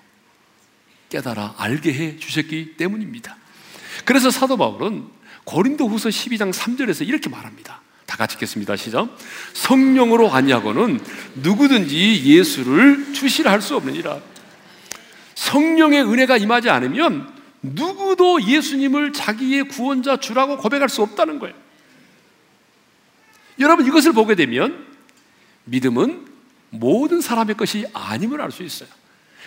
[1.09, 3.37] 깨달아 알게 해 주셨기 때문입니다.
[4.05, 5.09] 그래서 사도 바울은
[5.45, 7.83] 고린도 후서 12장 3절에서 이렇게 말합니다.
[8.13, 8.77] 다 같이 읽겠습니다.
[8.77, 9.09] 시작.
[9.55, 11.01] 성령으로 아니하고는
[11.37, 14.21] 누구든지 예수를 주시라 할수 없느니라.
[15.35, 21.55] 성령의 은혜가 임하지 않으면 누구도 예수님을 자기의 구원자 주라고 고백할 수 없다는 거예요.
[23.61, 24.87] 여러분 이것을 보게 되면
[25.65, 26.27] 믿음은
[26.69, 28.91] 모든 사람의 것이 아님을 알 수 있어요.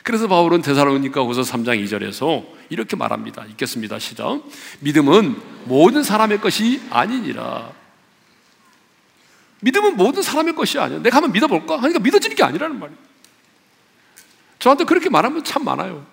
[0.01, 3.45] 그래서 바울은 데살로니가 후서 3장 2절에서 이렇게 말합니다.
[3.45, 3.99] 읽겠습니다.
[3.99, 4.41] 시작.
[4.79, 7.84] 믿음은 모든 사람의 것이 아니니라.
[9.65, 10.99] 믿음은 모든 사람의 것이 아니야.
[10.99, 11.81] 내가 한번 믿어볼까?
[11.81, 12.99] 하니까 믿어지는 게 아니라는 말이에요.
[14.59, 16.05] 저한테 그렇게 말하면 참 많아요.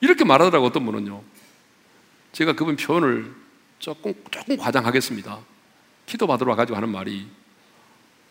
[0.00, 1.22] 이렇게 말하더라고 어떤 분은요.
[2.32, 3.34] 제가 그분 표현을
[3.78, 5.38] 조금 조금 과장하겠습니다.
[6.06, 7.28] 기도 받으러 와가지고 하는 말이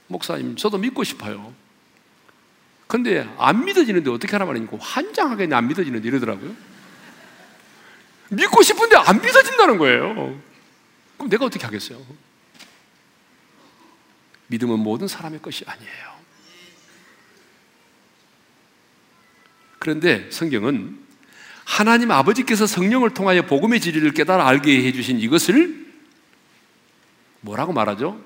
[0.08, 1.54] 목사님 저도 믿고 싶어요.
[2.88, 6.56] 근데 안 믿어지는데 어떻게 하란 말이니까 환장하겠네 안 믿어지는데 이러더라고요.
[8.30, 10.40] 믿고 싶은데 안 믿어진다는 거예요.
[11.18, 12.00] 그럼 내가 어떻게 하겠어요?
[14.48, 16.16] 믿음은 모든 사람의 것이 아니에요.
[19.80, 20.98] 그런데 성경은
[21.64, 25.86] 하나님 아버지께서 성령을 통하여 복음의 진리를 깨달아 알게 해주신 이것을
[27.42, 28.20] 뭐라고 말하죠?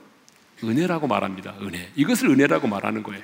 [0.64, 1.56] 은혜라고 말합니다.
[1.62, 1.90] 은혜.
[1.96, 3.24] 이것을 은혜라고 말하는 거예요.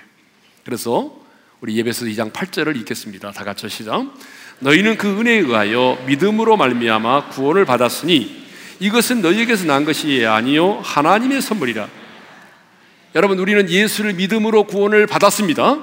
[0.63, 1.17] 그래서
[1.61, 3.31] 우리 예배서 2장 8절을 읽겠습니다.
[3.31, 4.13] 다 같이 시작.
[4.59, 8.45] 너희는 그 은혜에 의하여 믿음으로 말미암아 구원을 받았으니
[8.79, 11.87] 이것은 너희에게서 난 것이 아니요 하나님의 선물이라.
[13.15, 15.79] 여러분 우리는 예수를 믿음으로 구원을 받았습니다.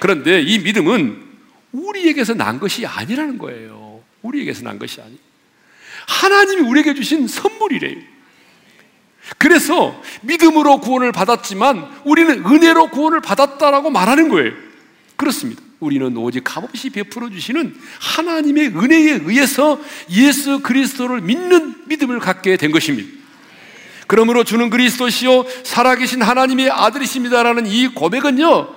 [0.00, 1.22] 그런데 이 믿음은
[1.70, 4.00] 우리에게서 난 것이 아니라는 거예요.
[4.22, 5.16] 우리에게서 난 것이 아니.
[6.08, 7.98] 하나님이 우리에게 주신 선물이래요.
[9.38, 14.52] 그래서 믿음으로 구원을 받았지만 우리는 은혜로 구원을 받았다라고 말하는 거예요.
[15.16, 15.62] 그렇습니다.
[15.78, 23.21] 우리는 오직 값없이 베풀어 주시는 하나님의 은혜에 의해서 예수 그리스도를 믿는 믿음을 갖게 된 것입니다.
[24.12, 28.68] 그러므로 주는 그리스도시요 살아계신 하나님의 아들이십니다라는 이 고백은요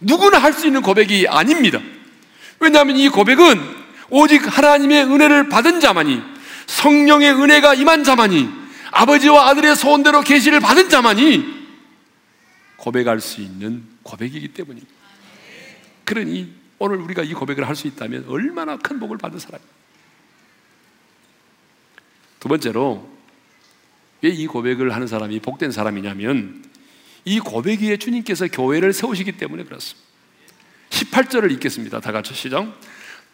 [0.00, 1.78] 누구나 할 수 있는 고백이 아닙니다.
[2.58, 3.62] 왜냐하면 이 고백은
[4.10, 6.20] 오직 하나님의 은혜를 받은 자만이
[6.66, 8.48] 성령의 은혜가 임한 자만이
[8.90, 11.44] 아버지와 아들의 소원대로 계시를 받은 자만이
[12.76, 14.92] 고백할 수 있는 고백이기 때문입니다.
[16.04, 19.70] 그러니 오늘 우리가 이 고백을 할 수 있다면 얼마나 큰 복을 받은 사람이에요.
[22.40, 23.15] 두 번째로
[24.22, 26.64] 왜 이 고백을 하는 사람이 복된 사람이냐면
[27.24, 30.06] 이 고백 위에 주님께서 교회를 세우시기 때문에 그렇습니다.
[30.90, 32.00] 18절을 읽겠습니다.
[32.00, 32.80] 다 같이 시작.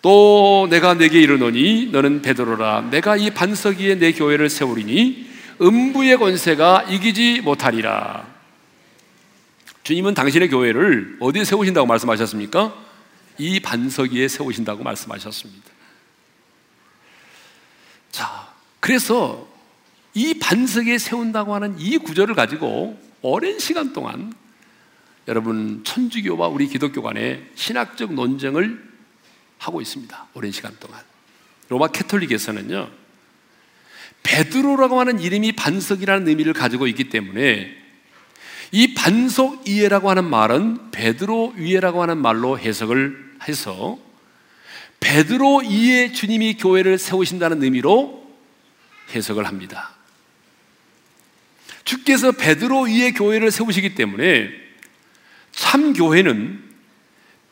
[0.01, 6.87] 또 내가 내게 이르노니 너는 베드로라 내가 이 반석 위에 내 교회를 세우리니 음부의 권세가
[6.89, 8.27] 이기지 못하리라.
[9.85, 12.75] 주님은 당신의 교회를 어디에 세우신다고 말씀하셨습니까?
[13.39, 15.71] 이 반석 위에 세우신다고 말씀하셨습니다.
[18.11, 19.52] 자, 그래서
[20.15, 24.33] 이 반석에 세운다고 하는 이 구절을 가지고 오랜 시간 동안
[25.29, 28.93] 여러분 천주교와 우리 기독교 간에 신학적 논쟁을
[29.59, 30.27] 하고 있습니다.
[30.35, 31.01] 오랜 시간 동안.
[31.69, 32.91] 로마 캐톨릭에서는요.
[34.25, 37.77] 베드로라고 하는 이름이 반석이라는 의미를 가지고 있기 때문에
[38.73, 43.99] 이 반석 이해라고 하는 말은 베드로 위에라고 하는 말로 해석을 해서
[45.01, 48.23] 베드로 이에 주님이 교회를 세우신다는 의미로
[49.15, 49.91] 해석을 합니다.
[51.85, 54.51] 주께서 베드로 위에 교회를 세우시기 때문에
[55.53, 56.63] 참 교회는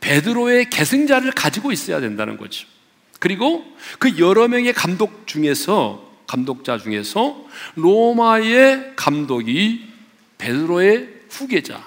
[0.01, 2.67] 베드로의 계승자를 가지고 있어야 된다는 거죠.
[3.19, 3.65] 그리고
[3.99, 9.87] 그 여러 명의 감독 중에서 감독자 중에서 로마의 감독이
[10.39, 11.87] 베드로의 후계자,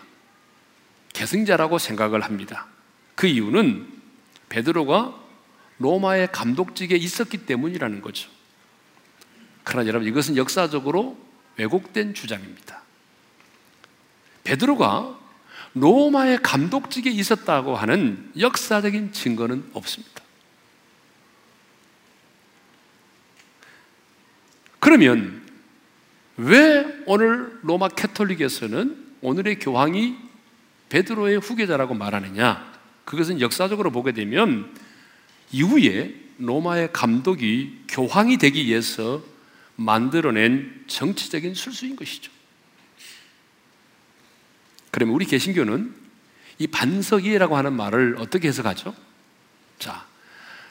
[1.14, 2.68] 계승자라고 생각을 합니다.
[3.16, 3.88] 그 이유는
[4.50, 5.16] 베드로가
[5.80, 8.30] 로마의 감독직에 있었기 때문이라는 거죠.
[9.64, 11.18] 그러나 여러분 이것은 역사적으로
[11.58, 12.82] 왜곡된 주장입니다.
[14.44, 15.20] 베드로가
[15.74, 20.22] 로마의 감독직에 있었다고 하는 역사적인 증거는 없습니다.
[24.80, 25.42] 그러면
[26.38, 30.16] 왜 오늘 로마 캐톨릭에서는 오늘의 교황이
[30.90, 32.74] 베드로의 후계자라고 말하느냐?
[33.06, 34.76] 그것은 역사적으로 보게 되면
[35.52, 39.24] 이후에 로마의 감독이 교황이 되기 위해서
[39.76, 42.32] 만들어낸 정치적인 술수인 것이죠.
[44.92, 45.94] 그러면 우리 개신교는
[46.60, 48.94] 이 반석이라고 하는 말을 어떻게 해석하죠?
[49.80, 50.06] 자,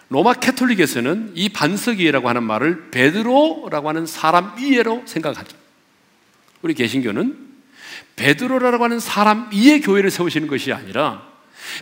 [0.08, 5.56] 로마 캐톨릭에서는 이 반석이라고 하는 말을 베드로라고 하는 사람 위에로 생각하죠.
[6.60, 7.52] 우리 개신교는
[8.16, 11.32] 베드로라고 하는 사람 위에 교회를 세우시는 것이 아니라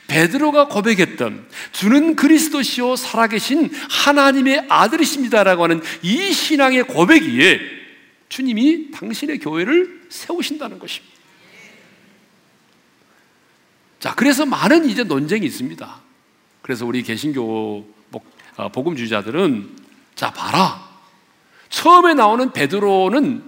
[0.06, 7.60] 베드로가 고백했던 주는 그리스도시요 살아계신 하나님의 아들이십니다라고 하는 이 신앙의 고백 위에
[8.28, 11.14] 주님이 당신의 교회를 세우신다는 것입니다.
[13.98, 16.00] 자, 그래서 많은 이제 논쟁이 있습니다.
[16.62, 18.00] 그래서 우리 개신교
[18.56, 19.76] 어, 복음 주자들은
[20.14, 20.88] 자 봐라
[21.70, 23.42] 처음에 나오는 베드로는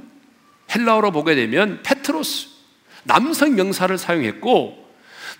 [0.75, 2.49] 헬라어로 보게 되면 페트로스
[3.03, 4.82] 남성 명사를 사용했고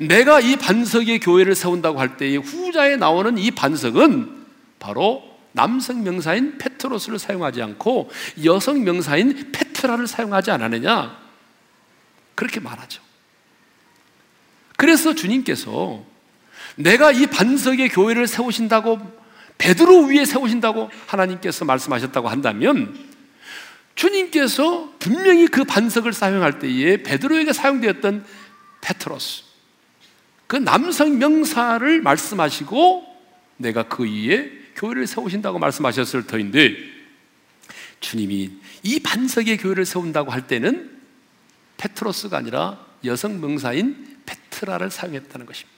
[0.09, 4.45] 내가 이 반석의 교회를 세운다고 할 때의 후자에 나오는 이 반석은
[4.79, 8.11] 바로 남성 명사인 페트로스를 사용하지 않고
[8.45, 11.21] 여성 명사인 페트라를 사용하지 않았느냐
[12.35, 13.03] 그렇게 말하죠.
[14.77, 16.05] 그래서 주님께서
[16.77, 18.99] 내가 이 반석의 교회를 세우신다고
[19.59, 22.99] 베드로 위에 세우신다고 하나님께서 말씀하셨다고 한다면
[23.95, 28.25] 주님께서 분명히 그 반석을 사용할 때에 베드로에게 사용되었던
[28.81, 29.52] 페트로스
[30.47, 33.07] 그 남성 명사를 말씀하시고
[33.57, 36.77] 내가 그 위에 교회를 세우신다고 말씀하셨을 터인데
[38.01, 38.51] 주님이
[38.83, 40.91] 이 반석의 교회를 세운다고 할 때는
[41.77, 45.73] 페트로스가 아니라 여성 명사인 페트라를 사용했다는 것입니다.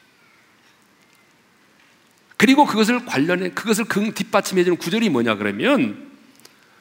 [2.37, 6.11] 그리고 그것을 관련해 그것을 그 뒷받침해 주는 구절이 뭐냐 그러면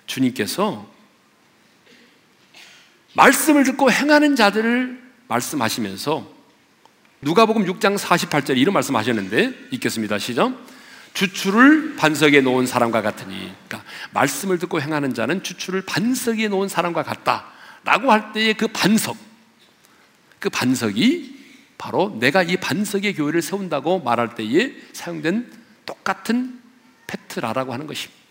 [0.08, 0.92] 주님께서
[3.14, 6.33] 말씀을 듣고 행하는 자들을 말씀하시면서
[7.24, 10.20] 누가복음 6장 48절 이런 말씀 하셨는데 읽겠습니다.
[10.20, 10.54] 시작.
[11.14, 18.12] 주추를 반석에 놓은 사람과 같으니 그러니까 말씀을 듣고 행하는 자는 주추를 반석에 놓은 사람과 같다라고
[18.12, 19.16] 할 때의 그 반석
[20.40, 21.34] 그 반석이
[21.78, 25.52] 바로 내가 이 반석의 교회를 세운다고 말할 때에 사용된
[25.86, 26.60] 똑같은
[27.08, 28.22] 페트라라고 하는 것입니다.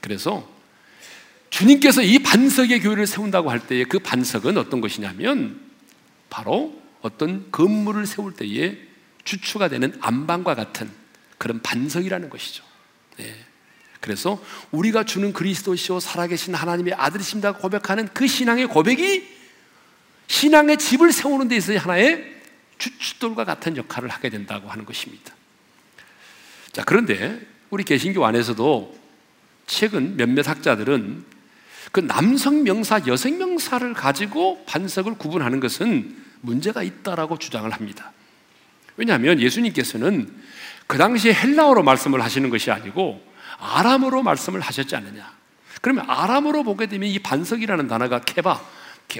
[0.00, 0.46] 그래서
[1.50, 5.60] 주님께서 이 반석의 교회를 세운다고 할 때에 그 반석은 어떤 것이냐면
[6.28, 8.78] 바로 어떤 건물을 세울 때에
[9.24, 10.90] 주추가 되는 안방과 같은
[11.38, 12.64] 그런 반석이라는 것이죠.
[13.18, 13.34] 네.
[14.00, 19.28] 그래서 우리가 주는 그리스도시요 살아계신 하나님의 아들이십니다 고백하는 그 신앙의 고백이
[20.26, 22.40] 신앙의 집을 세우는 데 있어서 하나의
[22.78, 25.34] 주춧돌과 같은 역할을 하게 된다고 하는 것입니다.
[26.72, 28.98] 자, 그런데 우리 개신교 안에서도
[29.66, 31.24] 최근 몇몇 학자들은
[31.92, 38.12] 그 남성 명사, 여성 명사를 가지고 반석을 구분하는 것은 문제가 있다라고 주장을 합니다.
[38.96, 40.30] 왜냐하면 예수님께서는
[40.86, 43.24] 그 당시에 헬라어로 말씀을 하시는 것이 아니고
[43.58, 45.32] 아람어로 말씀을 하셨지 않느냐.
[45.80, 48.60] 그러면 아람어로 보게 되면 이 반석이라는 단어가 케바,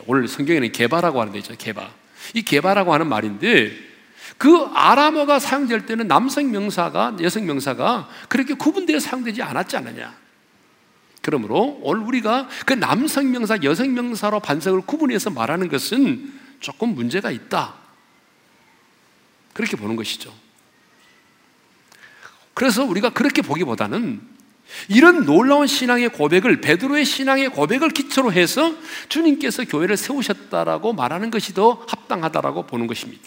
[0.07, 1.55] 오늘 성경에는 개바라고 하는 데 있죠.
[1.57, 1.91] 개바.
[2.35, 3.73] 이 개바라고 하는 말인데
[4.39, 10.15] 그 아람어가 사용될 때는 남성 명사가 여성 명사가 그렇게 구분되어 사용되지 않았지 않느냐.
[11.21, 17.75] 그러므로 오늘 우리가 그 남성 명사, 여성 명사로 반석을 구분해서 말하는 것은 조금 문제가 있다.
[19.53, 20.33] 그렇게 보는 것이죠.
[22.55, 24.23] 그래서 우리가 그렇게 보기보다는
[24.89, 28.75] 이런 놀라운 신앙의 고백을 베드로의 신앙의 고백을 기초로 해서
[29.09, 33.23] 주님께서 교회를 세우셨다라고 말하는 것이 더 합당하다라고 보는 것입니다.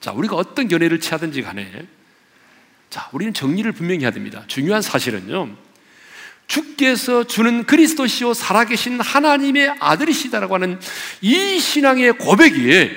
[0.00, 1.86] 자, 우리가 어떤 견해를 취하든지 간에
[2.90, 4.44] 자, 우리는 정리를 분명히 해야 됩니다.
[4.46, 5.56] 중요한 사실은요.
[6.46, 10.78] 주께서 주는 그리스도시요 살아계신 하나님의 아들이시다라고 하는
[11.20, 12.90] 이 신앙의 고백이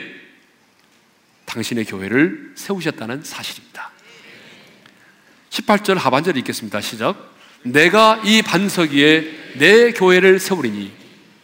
[1.45, 3.91] 당신의 교회를 세우셨다는 사실입니다.
[5.49, 6.79] 18절 하반절 읽겠습니다.
[6.81, 7.35] 시작.
[7.63, 10.91] 내가 이 반석 위에 내 교회를 세우리니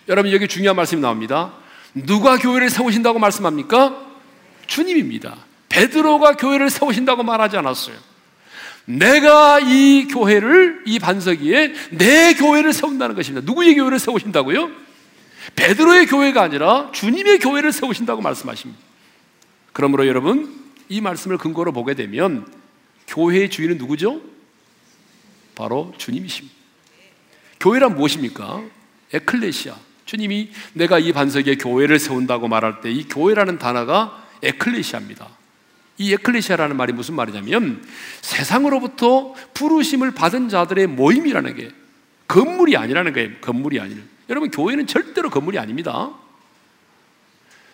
[0.07, 1.53] 여러분 여기 중요한 말씀이 나옵니다.
[1.93, 4.05] 누가 교회를 세우신다고 말씀합니까?
[4.67, 5.37] 주님입니다.
[5.69, 7.95] 베드로가 교회를 세우신다고 말하지 않았어요.
[8.85, 13.45] 내가 이 교회를 이 반석 위에 내 교회를 세운다는 것입니다.
[13.45, 14.69] 누구의 교회를 세우신다고요?
[15.55, 18.81] 베드로의 교회가 아니라 주님의 교회를 세우신다고 말씀하십니다.
[19.73, 22.47] 그러므로 여러분 이 말씀을 근거로 보게 되면
[23.07, 24.21] 교회의 주인은 누구죠?
[25.55, 26.55] 바로 주님이십니다.
[27.59, 28.63] 교회란 무엇입니까?
[29.13, 29.75] 에클레시아.
[30.05, 35.27] 주님이 내가 이 반석에 교회를 세운다고 말할 때 이 교회라는 단어가 에클레시아입니다.
[35.97, 37.85] 이 에클레시아라는 말이 무슨 말이냐면
[38.21, 41.69] 세상으로부터 부르심을 받은 자들의 모임이라는 게
[42.27, 43.29] 건물이 아니라는 거예요.
[43.41, 44.01] 건물이 아니라.
[44.29, 46.11] 여러분 교회는 절대로 건물이 아닙니다.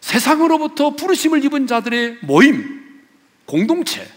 [0.01, 2.81] 세상으로부터 부르심을 입은 자들의 모임,
[3.45, 4.07] 공동체.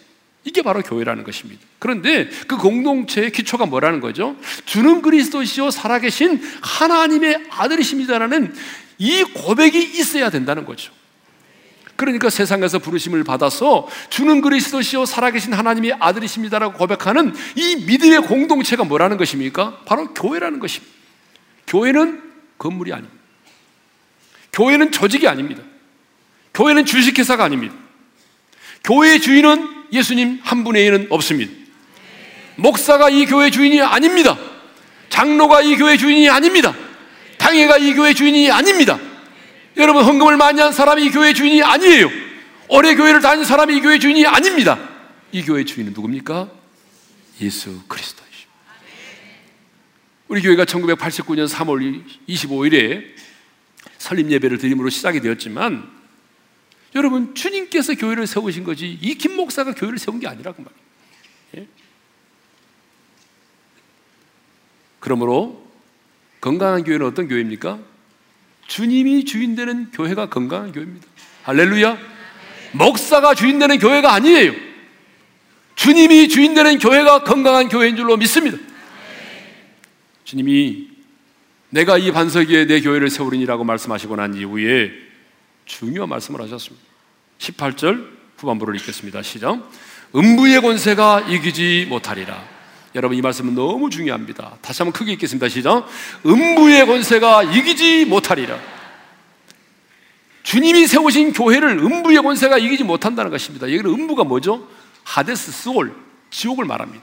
[0.44, 1.62] 이게 바로 교회라는 것입니다.
[1.78, 4.36] 그런데 그 공동체의 기초가 뭐라는 거죠?
[4.66, 8.54] 주는 그리스도시요 살아계신 하나님의 아들이십니다라는
[8.98, 10.92] 이 고백이 있어야 된다는 거죠.
[11.96, 19.80] 그러니까 세상에서 부르심을 받아서 주는 그리스도시요 살아계신 하나님의 아들이십니다라고 고백하는 이 믿음의 공동체가 뭐라는 것입니까?
[19.84, 20.92] 바로 교회라는 것입니다.
[21.66, 22.22] 교회는
[22.58, 23.14] 건물이 아닙니다.
[24.52, 25.62] 교회는 조직이 아닙니다.
[26.52, 27.74] 교회는 주식회사가 아닙니다.
[28.84, 31.52] 교회의 주인은 예수님 한 분에는 없습니다.
[32.56, 34.36] 목사가 이 교회 주인이 아닙니다.
[35.08, 36.74] 장로가 이 교회 주인이 아닙니다.
[37.38, 38.98] 당회가 이 교회 주인이 아닙니다.
[39.76, 42.08] 여러분 헌금을 많이 한 사람이 이 교회 주인이 아니에요.
[42.68, 44.78] 오래 교회를 다닌 사람이 이 교회 주인이 아닙니다.
[45.32, 46.50] 이 교회 주인은 누굽니까?
[47.40, 48.54] 예수 그리스도이십니다.
[50.28, 53.04] 우리 교회가 1989년 3월 25일에
[53.98, 55.90] 설립 예배를 드림으로 시작이 되었지만
[56.94, 60.84] 여러분 주님께서 교회를 세우신 거지 이 김 목사가 교회를 세운 게 아니라고 말이에요.
[61.56, 61.66] 예?
[65.00, 65.66] 그러므로
[66.40, 67.80] 건강한 교회는 어떤 교회입니까?
[68.66, 71.06] 주님이 주인 되는 교회가 건강한 교회입니다.
[71.42, 71.98] 할렐루야.
[72.72, 74.52] 목사가 주인 되는 교회가 아니에요.
[75.76, 78.58] 주님이 주인 되는 교회가 건강한 교회인 줄로 믿습니다.
[80.24, 80.88] 주님이
[81.70, 84.92] 내가 이 반석 위에 내 교회를 세우리니라고 말씀하시고 난 이후에
[85.64, 86.84] 중요한 말씀을 하셨습니다.
[87.38, 89.22] 18절 후반부를 읽겠습니다.
[89.22, 89.70] 시작.
[90.14, 92.53] 음부의 권세가 이기지 못하리라.
[92.94, 94.58] 여러분 이 말씀은 너무 중요합니다.
[94.62, 95.48] 다시 한번 크게 읽겠습니다.
[95.48, 95.86] 시작.
[96.24, 98.58] 음부의 권세가 이기지 못하리라.
[100.44, 103.66] 주님이 세우신 교회를 음부의 권세가 이기지 못한다는 것입니다.
[103.66, 104.68] 여기는 음부가 뭐죠?
[105.02, 105.94] 하데스, 스올,
[106.30, 107.02] 지옥을 말합니다.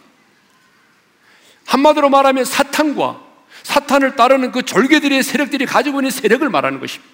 [1.65, 3.21] 한마디로 말하면 사탄과
[3.63, 7.11] 사탄을 따르는 그 졸개들의 세력들이 가지고 있는 세력을 말하는 것입니다.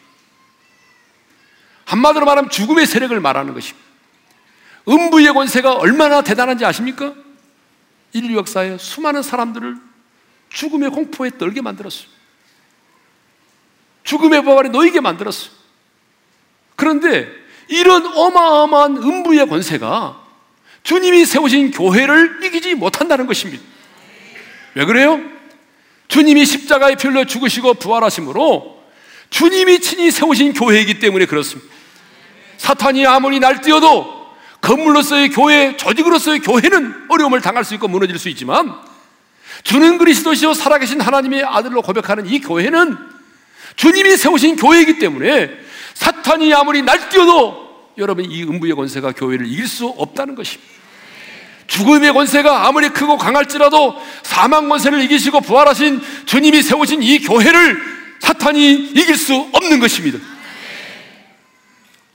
[1.86, 3.88] 한마디로 말하면 죽음의 세력을 말하는 것입니다.
[4.88, 7.14] 음부의 권세가 얼마나 대단한지 아십니까?
[8.14, 9.78] 인류 역사에 수많은 사람들을
[10.50, 12.08] 죽음의 공포에 떨게 만들었어요.
[14.04, 15.52] 죽음의 법안에 놓이게 만들었어요.
[16.76, 17.30] 그런데
[17.68, 20.26] 이런 어마어마한 음부의 권세가
[20.84, 23.62] 주님이 세우신 교회를 이기지 못한다는 것입니다.
[24.76, 25.20] 왜 그래요?
[26.08, 28.82] 주님이 십자가에 필러 죽으시고 부활하심으로
[29.30, 31.70] 주님이 친히 세우신 교회이기 때문에 그렇습니다.
[32.58, 34.17] 사탄이 아무리 날뛰어도
[34.62, 38.74] 건물로서의 교회, 조직으로서의 교회는 어려움을 당할 수 있고 무너질 수 있지만
[39.64, 42.98] 주는 그리스도시요 살아계신 하나님의 아들로 고백하는 이 교회는
[43.76, 45.52] 주님이 세우신 교회이기 때문에
[45.94, 50.78] 사탄이 아무리 날뛰어도 여러분 이 음부의 권세가 교회를 이길 수 없다는 것입니다.
[51.68, 57.78] 죽음의 권세가 아무리 크고 강할지라도 사망 권세를 이기시고 부활하신 주님이 세우신 이 교회를
[58.20, 60.20] 사탄이 이길 수 없는 것입니다.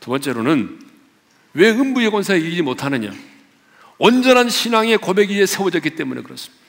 [0.01, 0.81] 두 번째로는
[1.55, 3.13] 왜 음부의 권세가 이기지 못하느냐?
[3.99, 6.63] 온전한 신앙의 고백이 에 세워졌기 때문에 그렇습니다.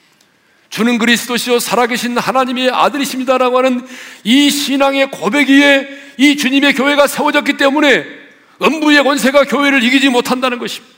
[0.70, 3.88] 주는 그리스도시요 살아계신 하나님의 아들이십니다라고 하는
[4.24, 8.06] 이 신앙의 고백 위에 이 주님의 교회가 세워졌기 때문에
[8.62, 10.96] 음부의 권세가 교회를 이기지 못한다는 것입니다.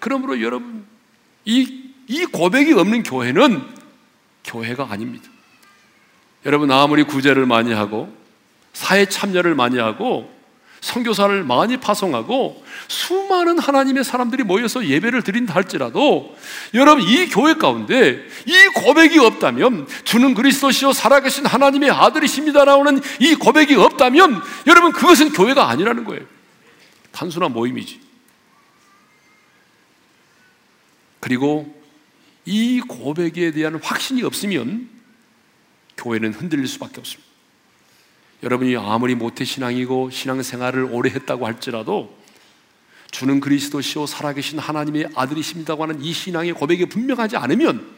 [0.00, 0.84] 그러므로 여러분
[1.44, 3.62] 이, 이 고백이 없는 교회는
[4.44, 5.28] 교회가 아닙니다.
[6.44, 8.14] 여러분 아무리 구제를 많이 하고
[8.72, 10.30] 사회 참여를 많이 하고
[10.80, 16.36] 선교사를 많이 파송하고 수많은 하나님의 사람들이 모여서 예배를 드린다 할지라도
[16.74, 23.74] 여러분 이 교회 가운데 이 고백이 없다면 주는 그리스도시요 살아계신 하나님의 아들이십니다 라는 이 고백이
[23.74, 26.24] 없다면 여러분 그것은 교회가 아니라는 거예요.
[27.12, 28.00] 단순한 모임이지.
[31.20, 31.74] 그리고
[32.44, 34.88] 이 고백에 대한 확신이 없으면
[35.96, 37.25] 교회는 흔들릴 수밖에 없습니다.
[38.42, 42.16] 여러분이 아무리 모태 신앙이고 신앙생활을 오래 했다고 할지라도
[43.10, 47.94] 주는 그리스도시오 살아계신 하나님의 아들이십니다고 하는 이 신앙의 고백이 분명하지 않으면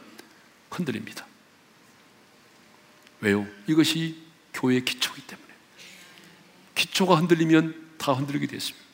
[0.69, 1.25] 흔들립니다.
[3.21, 3.45] 왜요?
[3.67, 4.15] 이것이
[4.53, 5.47] 교회의 기초이기 때문에.
[6.75, 8.85] 기초가 흔들리면 다 흔들리게 됐습니다.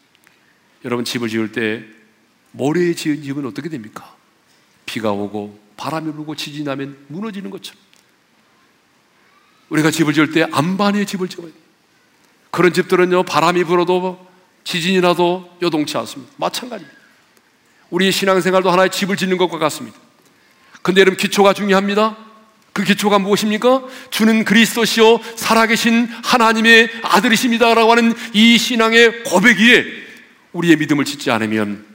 [0.84, 1.86] 여러분 집을 지을 때
[2.52, 4.16] 모래에 지은 집은 어떻게 됩니까?
[4.86, 7.82] 비가 오고 바람이 불고 지진이 나면 무너지는 것처럼
[9.70, 11.56] 우리가 집을 지을 때 안반의 집을 지어야 돼요.
[12.52, 14.26] 그런 집들은요, 바람이 불어도
[14.64, 16.32] 지진이 나도 요동치 않습니다.
[16.38, 17.00] 마찬가지입니다.
[17.90, 19.98] 우리 신앙생활도 하나의 집을 짓는 것과 같습니다.
[20.82, 22.18] 근데 여러분, 기초가 중요합니다.
[22.76, 23.84] 그 기초가 무엇입니까?
[24.10, 29.86] 주는 그리스도시요 살아계신 하나님의 아들이십니다라고 하는 이 신앙의 고백 위에
[30.52, 31.86] 우리의 믿음을 짓지 않으면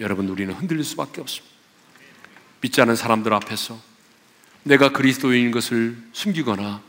[0.00, 1.54] 여러분 우리는 흔들릴 수밖에 없습니다.
[2.62, 3.78] 믿지 않은 사람들 앞에서
[4.62, 6.82] 내가 그리스도인 것을 숨기거나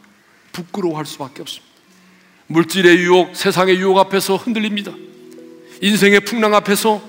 [0.52, 1.72] 부끄러워할 수밖에 없습니다.
[2.48, 4.92] 물질의 유혹, 세상의 유혹 앞에서 흔들립니다.
[5.82, 7.02] 인생의 풍랑 앞에서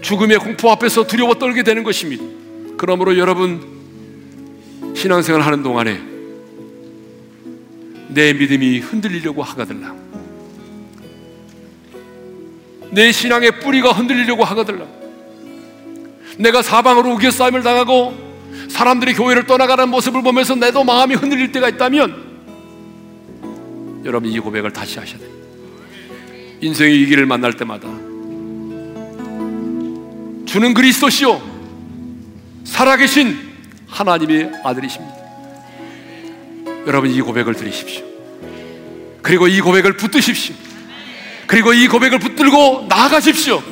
[0.00, 2.24] 죽음의 공포 앞에서 두려워 떨게 되는 것입니다.
[2.76, 6.00] 그러므로 여러분 신앙생활 하는 동안에
[8.08, 9.94] 내 믿음이 흔들리려고 하거들라.
[12.90, 14.86] 내 신앙의 뿌리가 흔들리려고 하거들라.
[16.38, 18.27] 내가 사방으로 우겨싸임을 당하고
[18.68, 22.28] 사람들이 교회를 떠나가는 모습을 보면서 내도 마음이 흔들릴 때가 있다면
[24.04, 25.30] 여러분 이 고백을 다시 하셔야 돼요.
[26.60, 27.88] 인생의 위기를 만날 때마다
[30.46, 31.40] 주는 그리스도시요
[32.64, 33.48] 살아계신
[33.86, 35.14] 하나님의 아들이십니다.
[36.86, 38.04] 여러분 이 고백을 드리십시오.
[39.22, 40.54] 그리고 이 고백을 붙드십시오.
[41.46, 43.62] 그리고 이 고백을 붙들고 나아가십시오.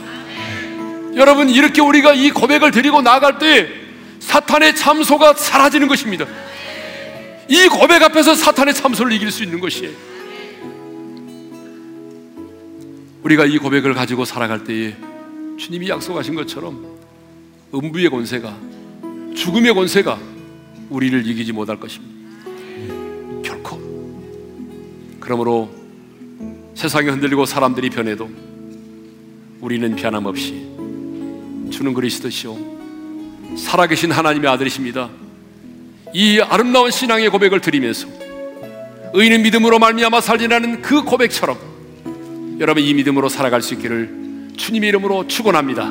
[1.14, 3.85] 여러분 이렇게 우리가 이 고백을 드리고 나아갈 때
[4.26, 6.26] 사탄의 참소가 사라지는 것입니다.
[7.48, 9.92] 이 고백 앞에서 사탄의 참소를 이길 수 있는 것이에요.
[13.22, 14.96] 우리가 이 고백을 가지고 살아갈 때에
[15.56, 16.98] 주님이 약속하신 것처럼
[17.72, 18.56] 음부의 권세가
[19.36, 20.18] 죽음의 권세가
[20.90, 22.14] 우리를 이기지 못할 것입니다.
[23.44, 23.80] 결코.
[25.20, 25.70] 그러므로
[26.74, 28.28] 세상이 흔들리고 사람들이 변해도
[29.60, 30.50] 우리는 변함없이
[31.70, 32.75] 주는 그리스도시오
[33.56, 35.08] 살아계신 하나님의 아들이십니다.
[36.12, 38.06] 이 아름다운 신앙의 고백을 드리면서
[39.12, 41.56] 의인은 믿음으로 말미암아 살리라는 그 고백처럼
[42.60, 45.90] 여러분 이 믿음으로 살아갈 수 있기를 주님의 이름으로 축원합니다.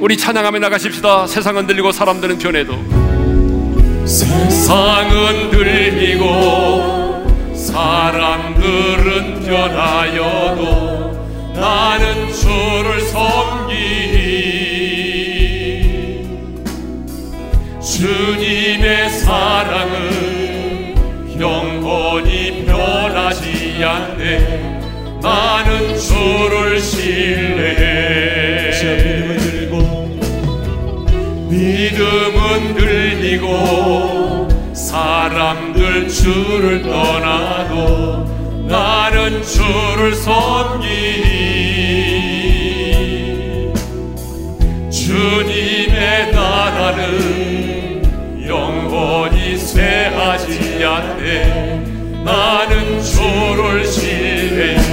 [0.00, 1.26] 우리 찬양하며 나가십시다.
[1.26, 2.72] 세상은 들리고 사람들은 변해도
[4.06, 13.57] 세상은 들리고 사람들은 변하여도 나는 주를 섬
[17.98, 20.94] 주님의 사랑은
[21.40, 25.18] 영원히 변하지 않네.
[25.20, 28.38] 나는 주를 신뢰해.
[31.50, 38.24] 믿음은 들리고 사람들 주를 떠나도
[38.68, 40.86] 나는 주를 섬기
[44.88, 47.47] 주님의 나라는
[49.78, 54.87] 쇠하지 않네 나는 주를 신뢰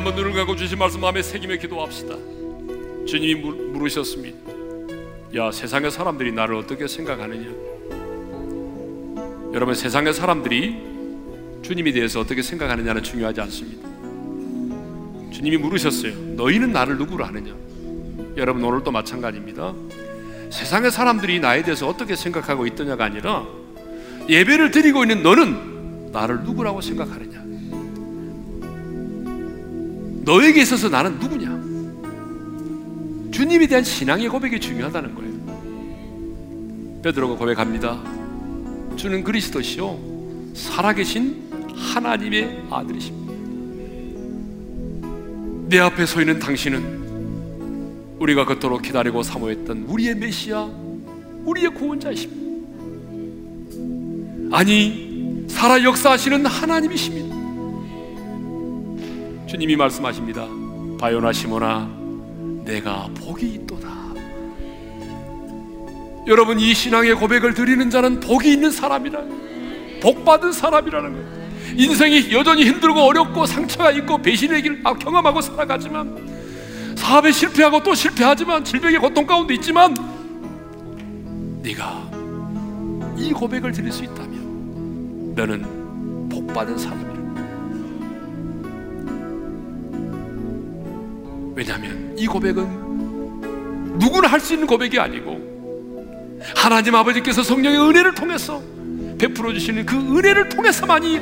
[0.00, 2.14] 한번 눈을 감고 주신 말씀 마음에 새기며 기도합시다.
[3.06, 4.50] 주님이 물으셨습니다.
[5.36, 7.50] 야, 세상의 사람들이 나를 어떻게 생각하느냐?
[9.52, 10.99] 여러분, 세상의 사람들이
[11.62, 13.88] 주님에 대해서 어떻게 생각하느냐는 중요하지 않습니다.
[15.30, 16.12] 주님이 물으셨어요.
[16.36, 17.54] 너희는 나를 누구로 아느냐?
[18.36, 19.74] 여러분, 오늘도 마찬가지입니다.
[20.50, 23.46] 세상의 사람들이 나에 대해서 어떻게 생각하고 있더냐가 아니라
[24.28, 27.40] 예배를 드리고 있는 너는 나를 누구라고 생각하느냐?
[30.24, 31.60] 너에게 있어서 나는 누구냐?
[33.32, 35.30] 주님에 대한 신앙의 고백이 중요하다는 거예요.
[37.02, 38.02] 베드로가 고백합니다.
[38.96, 39.98] 주는 그리스도시요
[40.54, 43.30] 살아계신 하나님의 아들이십니다.
[45.68, 47.00] 내 앞에 서 있는 당신은
[48.18, 50.68] 우리가 그토록 기다리고 사모했던 우리의 메시아,
[51.44, 52.40] 우리의 구원자이십니다.
[54.52, 57.30] 아니, 살아 역사하시는 하나님이십니다.
[59.46, 60.46] 주님이 말씀하십니다.
[60.98, 61.90] 바요나 시모나
[62.64, 63.88] 내가 복이 있도다.
[66.26, 69.24] 여러분 이 신앙의 고백을 드리는 자는 복이 있는 사람이라
[70.00, 71.39] 복 받은 사람이라는 거예요.
[71.76, 78.98] 인생이 여전히 힘들고 어렵고 상처가 있고 배신의 길 경험하고 살아가지만 사업에 실패하고 또 실패하지만 질병의
[78.98, 79.94] 고통 가운데 있지만
[81.62, 82.10] 네가
[83.16, 87.10] 이 고백을 드릴 수 있다면 너는 복 받은 사람이라.
[91.54, 98.62] 왜냐하면 이 고백은 누구나 할 수 있는 고백이 아니고 하나님 아버지께서 성령의 은혜를 통해서
[99.18, 101.20] 베풀어 주시는 그 은혜를 통해서만이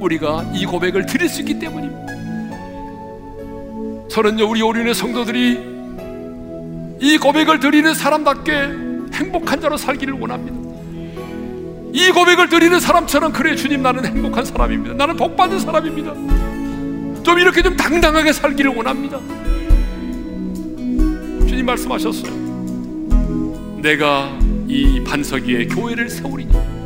[0.00, 2.06] 우리가 이 고백을 드릴 수 있기 때문입니다.
[4.08, 5.78] 저는요 우리 오륜의 성도들이
[7.00, 8.52] 이 고백을 드리는 사람답게
[9.12, 10.56] 행복한 자로 살기를 원합니다.
[11.92, 14.94] 이 고백을 드리는 사람처럼 그래 주님 나는 행복한 사람입니다.
[14.94, 17.22] 나는 복 받은 사람입니다.
[17.22, 19.18] 좀 이렇게 좀 당당하게 살기를 원합니다.
[21.46, 22.32] 주님 말씀하셨어요.
[23.82, 24.36] 내가
[24.66, 26.77] 이 반석 위에 교회를 세우리니.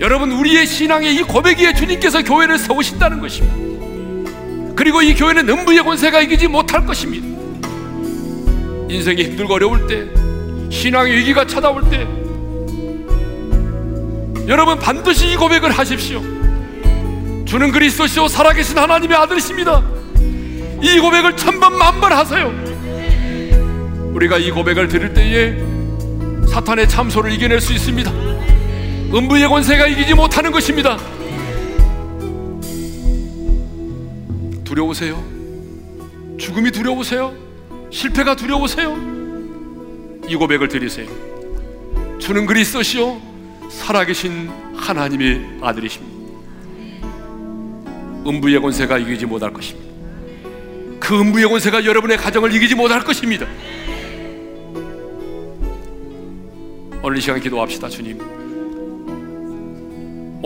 [0.00, 4.74] 여러분, 우리의 신앙의 이 고백 위에 주님께서 교회를 세우신다는 것입니다.
[4.74, 7.26] 그리고 이 교회는 음부의 권세가 이기지 못할 것입니다.
[8.88, 10.04] 인생이 힘들고 어려울 때,
[10.70, 12.06] 신앙의 위기가 찾아올 때,
[14.46, 16.20] 여러분 반드시 이 고백을 하십시오.
[17.46, 19.82] 주는 그리스도시요 살아계신 하나님의 아들이십니다.
[20.82, 22.52] 이 고백을 천번 만번 하세요.
[24.12, 25.56] 우리가 이 고백을 들을 때에
[26.52, 28.12] 사탄의 참소를 이겨낼 수 있습니다.
[29.12, 30.98] 음부의 권세가 이기지 못하는 것입니다.
[34.64, 35.22] 두려우세요?
[36.38, 37.32] 죽음이 두려우세요?
[37.90, 38.96] 실패가 두려우세요?
[40.26, 41.06] 이 고백을 드리세요.
[42.18, 43.20] 주는 그리스도시요
[43.70, 46.14] 살아계신 하나님의 아들이십니다.
[48.26, 49.92] 음부의 권세가 이기지 못할 것입니다.
[50.98, 53.46] 그 음부의 권세가 여러분의 가정을 이기지 못할 것입니다.
[57.02, 58.43] 오늘 이 시간 기도합시다, 주님.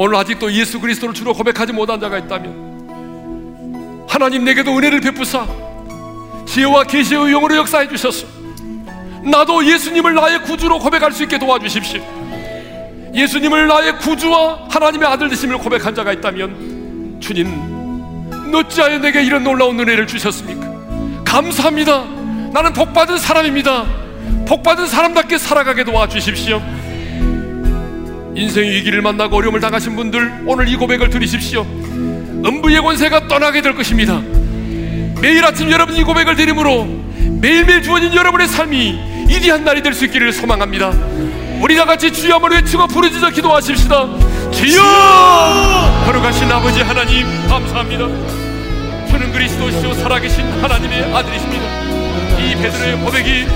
[0.01, 5.45] 오늘 아직도 예수 그리스도를 주로 고백하지 못한 자가 있다면 하나님 내게도 은혜를 베푸사
[6.47, 8.29] 지혜와 계시의 영으로 역사해 주셨소.
[9.25, 12.01] 나도 예수님을 나의 구주로 고백할 수 있게 도와주십시오.
[13.13, 20.07] 예수님을 나의 구주와 하나님의 아들 되심을 고백한 자가 있다면 주님 어찌하여 내게 이런 놀라운 은혜를
[20.07, 21.25] 주셨습니까?
[21.25, 22.05] 감사합니다.
[22.53, 23.85] 나는 복받은 사람입니다.
[24.47, 26.63] 복받은 사람답게 살아가게 도와주십시오.
[28.39, 31.63] 인생의 위기를 만나고 어려움을 당하신 분들 오늘 이 고백을 들으십시오.
[31.63, 34.21] 음부의 권세가 떠나게 될 것입니다.
[35.21, 36.87] 매일 아침 여러분 이 고백을 드림으로
[37.41, 40.93] 매일매일 주어진 여러분의 삶이 이리한 날이 될 수 있기를 소망합니다.
[41.61, 44.07] 우리 다 같이 주여 한번 외치고 부르짖어 기도하십시다.
[44.53, 46.03] 주여!
[46.07, 48.07] 걸어가신 아버지 하나님 감사합니다.
[49.09, 51.65] 주는 그리스도시요 살아계신 하나님의 아들이십니다.
[52.39, 53.47] 이 베드로의 고백이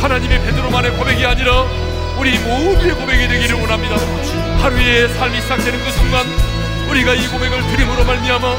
[0.00, 1.64] 하나님의 베드로만의 고백이 아니라
[2.18, 3.96] 우리 모두의 고백이 되기를 원합니다.
[4.68, 6.26] 하루의 삶이 시작되는 그 순간
[6.90, 8.54] 우리가 이 고백을 드림으로 말미암아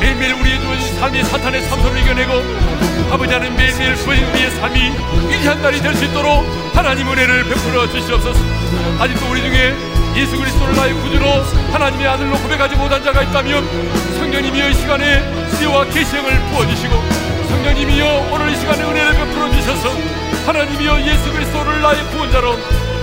[0.00, 2.32] 매일매일 우리의 주어진 삶이 사탄의 참소를 이겨내고
[3.10, 4.92] 아버지 하나님 매일매일 우리의 삶이
[5.28, 8.38] 위대한 날이 될 수 있도록 하나님 은혜를 베풀어 주시옵소서.
[9.00, 9.74] 아직도 우리 중에
[10.14, 11.42] 예수 그리스도를 나의 구주로
[11.72, 16.94] 하나님의 아들로 고백하지 못한 자가 있다면 성령님이여 이 시간에 지혜와 계시형을 부어주시고
[17.48, 19.90] 성령님이여 오늘 이 시간에 은혜를 베풀어 주셔서
[20.46, 22.56] 하나님이여 예수 그리스도를 나의 구원자로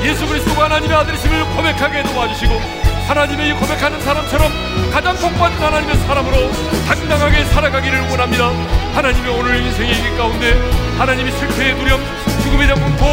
[0.03, 4.51] 예수 그리스도가 하나님의 아들이심을 고백하게 도와주시고 하나님의 이 고백하는 사람처럼
[4.91, 6.51] 가장 복받은 하나님의 사람으로
[6.87, 8.51] 당당하게 살아가기를 원합니다.
[8.93, 10.53] 하나님의 오늘 인생의 이기 가운데
[10.97, 12.03] 하나님이 실패의 두려움,
[12.43, 13.05] 죽음의 장분포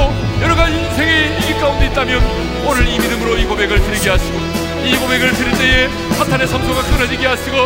[0.42, 2.20] 여러 가지 인생의 이기 가운데 있다면
[2.66, 4.38] 오늘 이 믿음으로 이 고백을 드리게 하시고
[4.84, 7.56] 이 고백을 들을 때에 사탄의 섬소가 끊어지게 하시고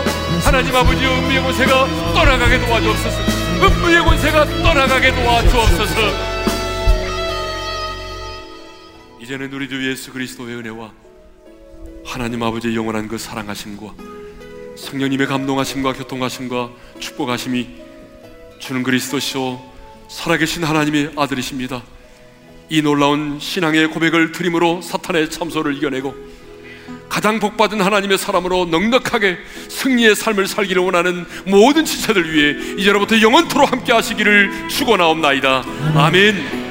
[0.44, 3.18] 하나님 아버지의 음부의 권세가 떠나가게 도와주옵소서
[3.62, 6.37] 음부의 권세가 떠나가게 도와주옵소서
[9.28, 10.90] 이제는 우리 주 예수 그리스도의 은혜와
[12.06, 13.94] 하나님 아버지의 영원한 그 사랑하심과
[14.74, 17.68] 성령님의 감동하심과 교통하심과 축복하심이
[18.58, 19.60] 주는 그리스도시오
[20.08, 21.82] 살아계신 하나님의 아들이십니다.
[22.70, 26.14] 이 놀라운 신앙의 고백을 드림으로 사탄의 참소를 이겨내고
[27.10, 29.36] 가장 복받은 하나님의 사람으로 넉넉하게
[29.68, 35.64] 승리의 삶을 살기를 원하는 모든 지체들 위해 이제로부터 영원토록 함께 하시기를 축원하옵나이다.
[35.96, 36.67] 아멘.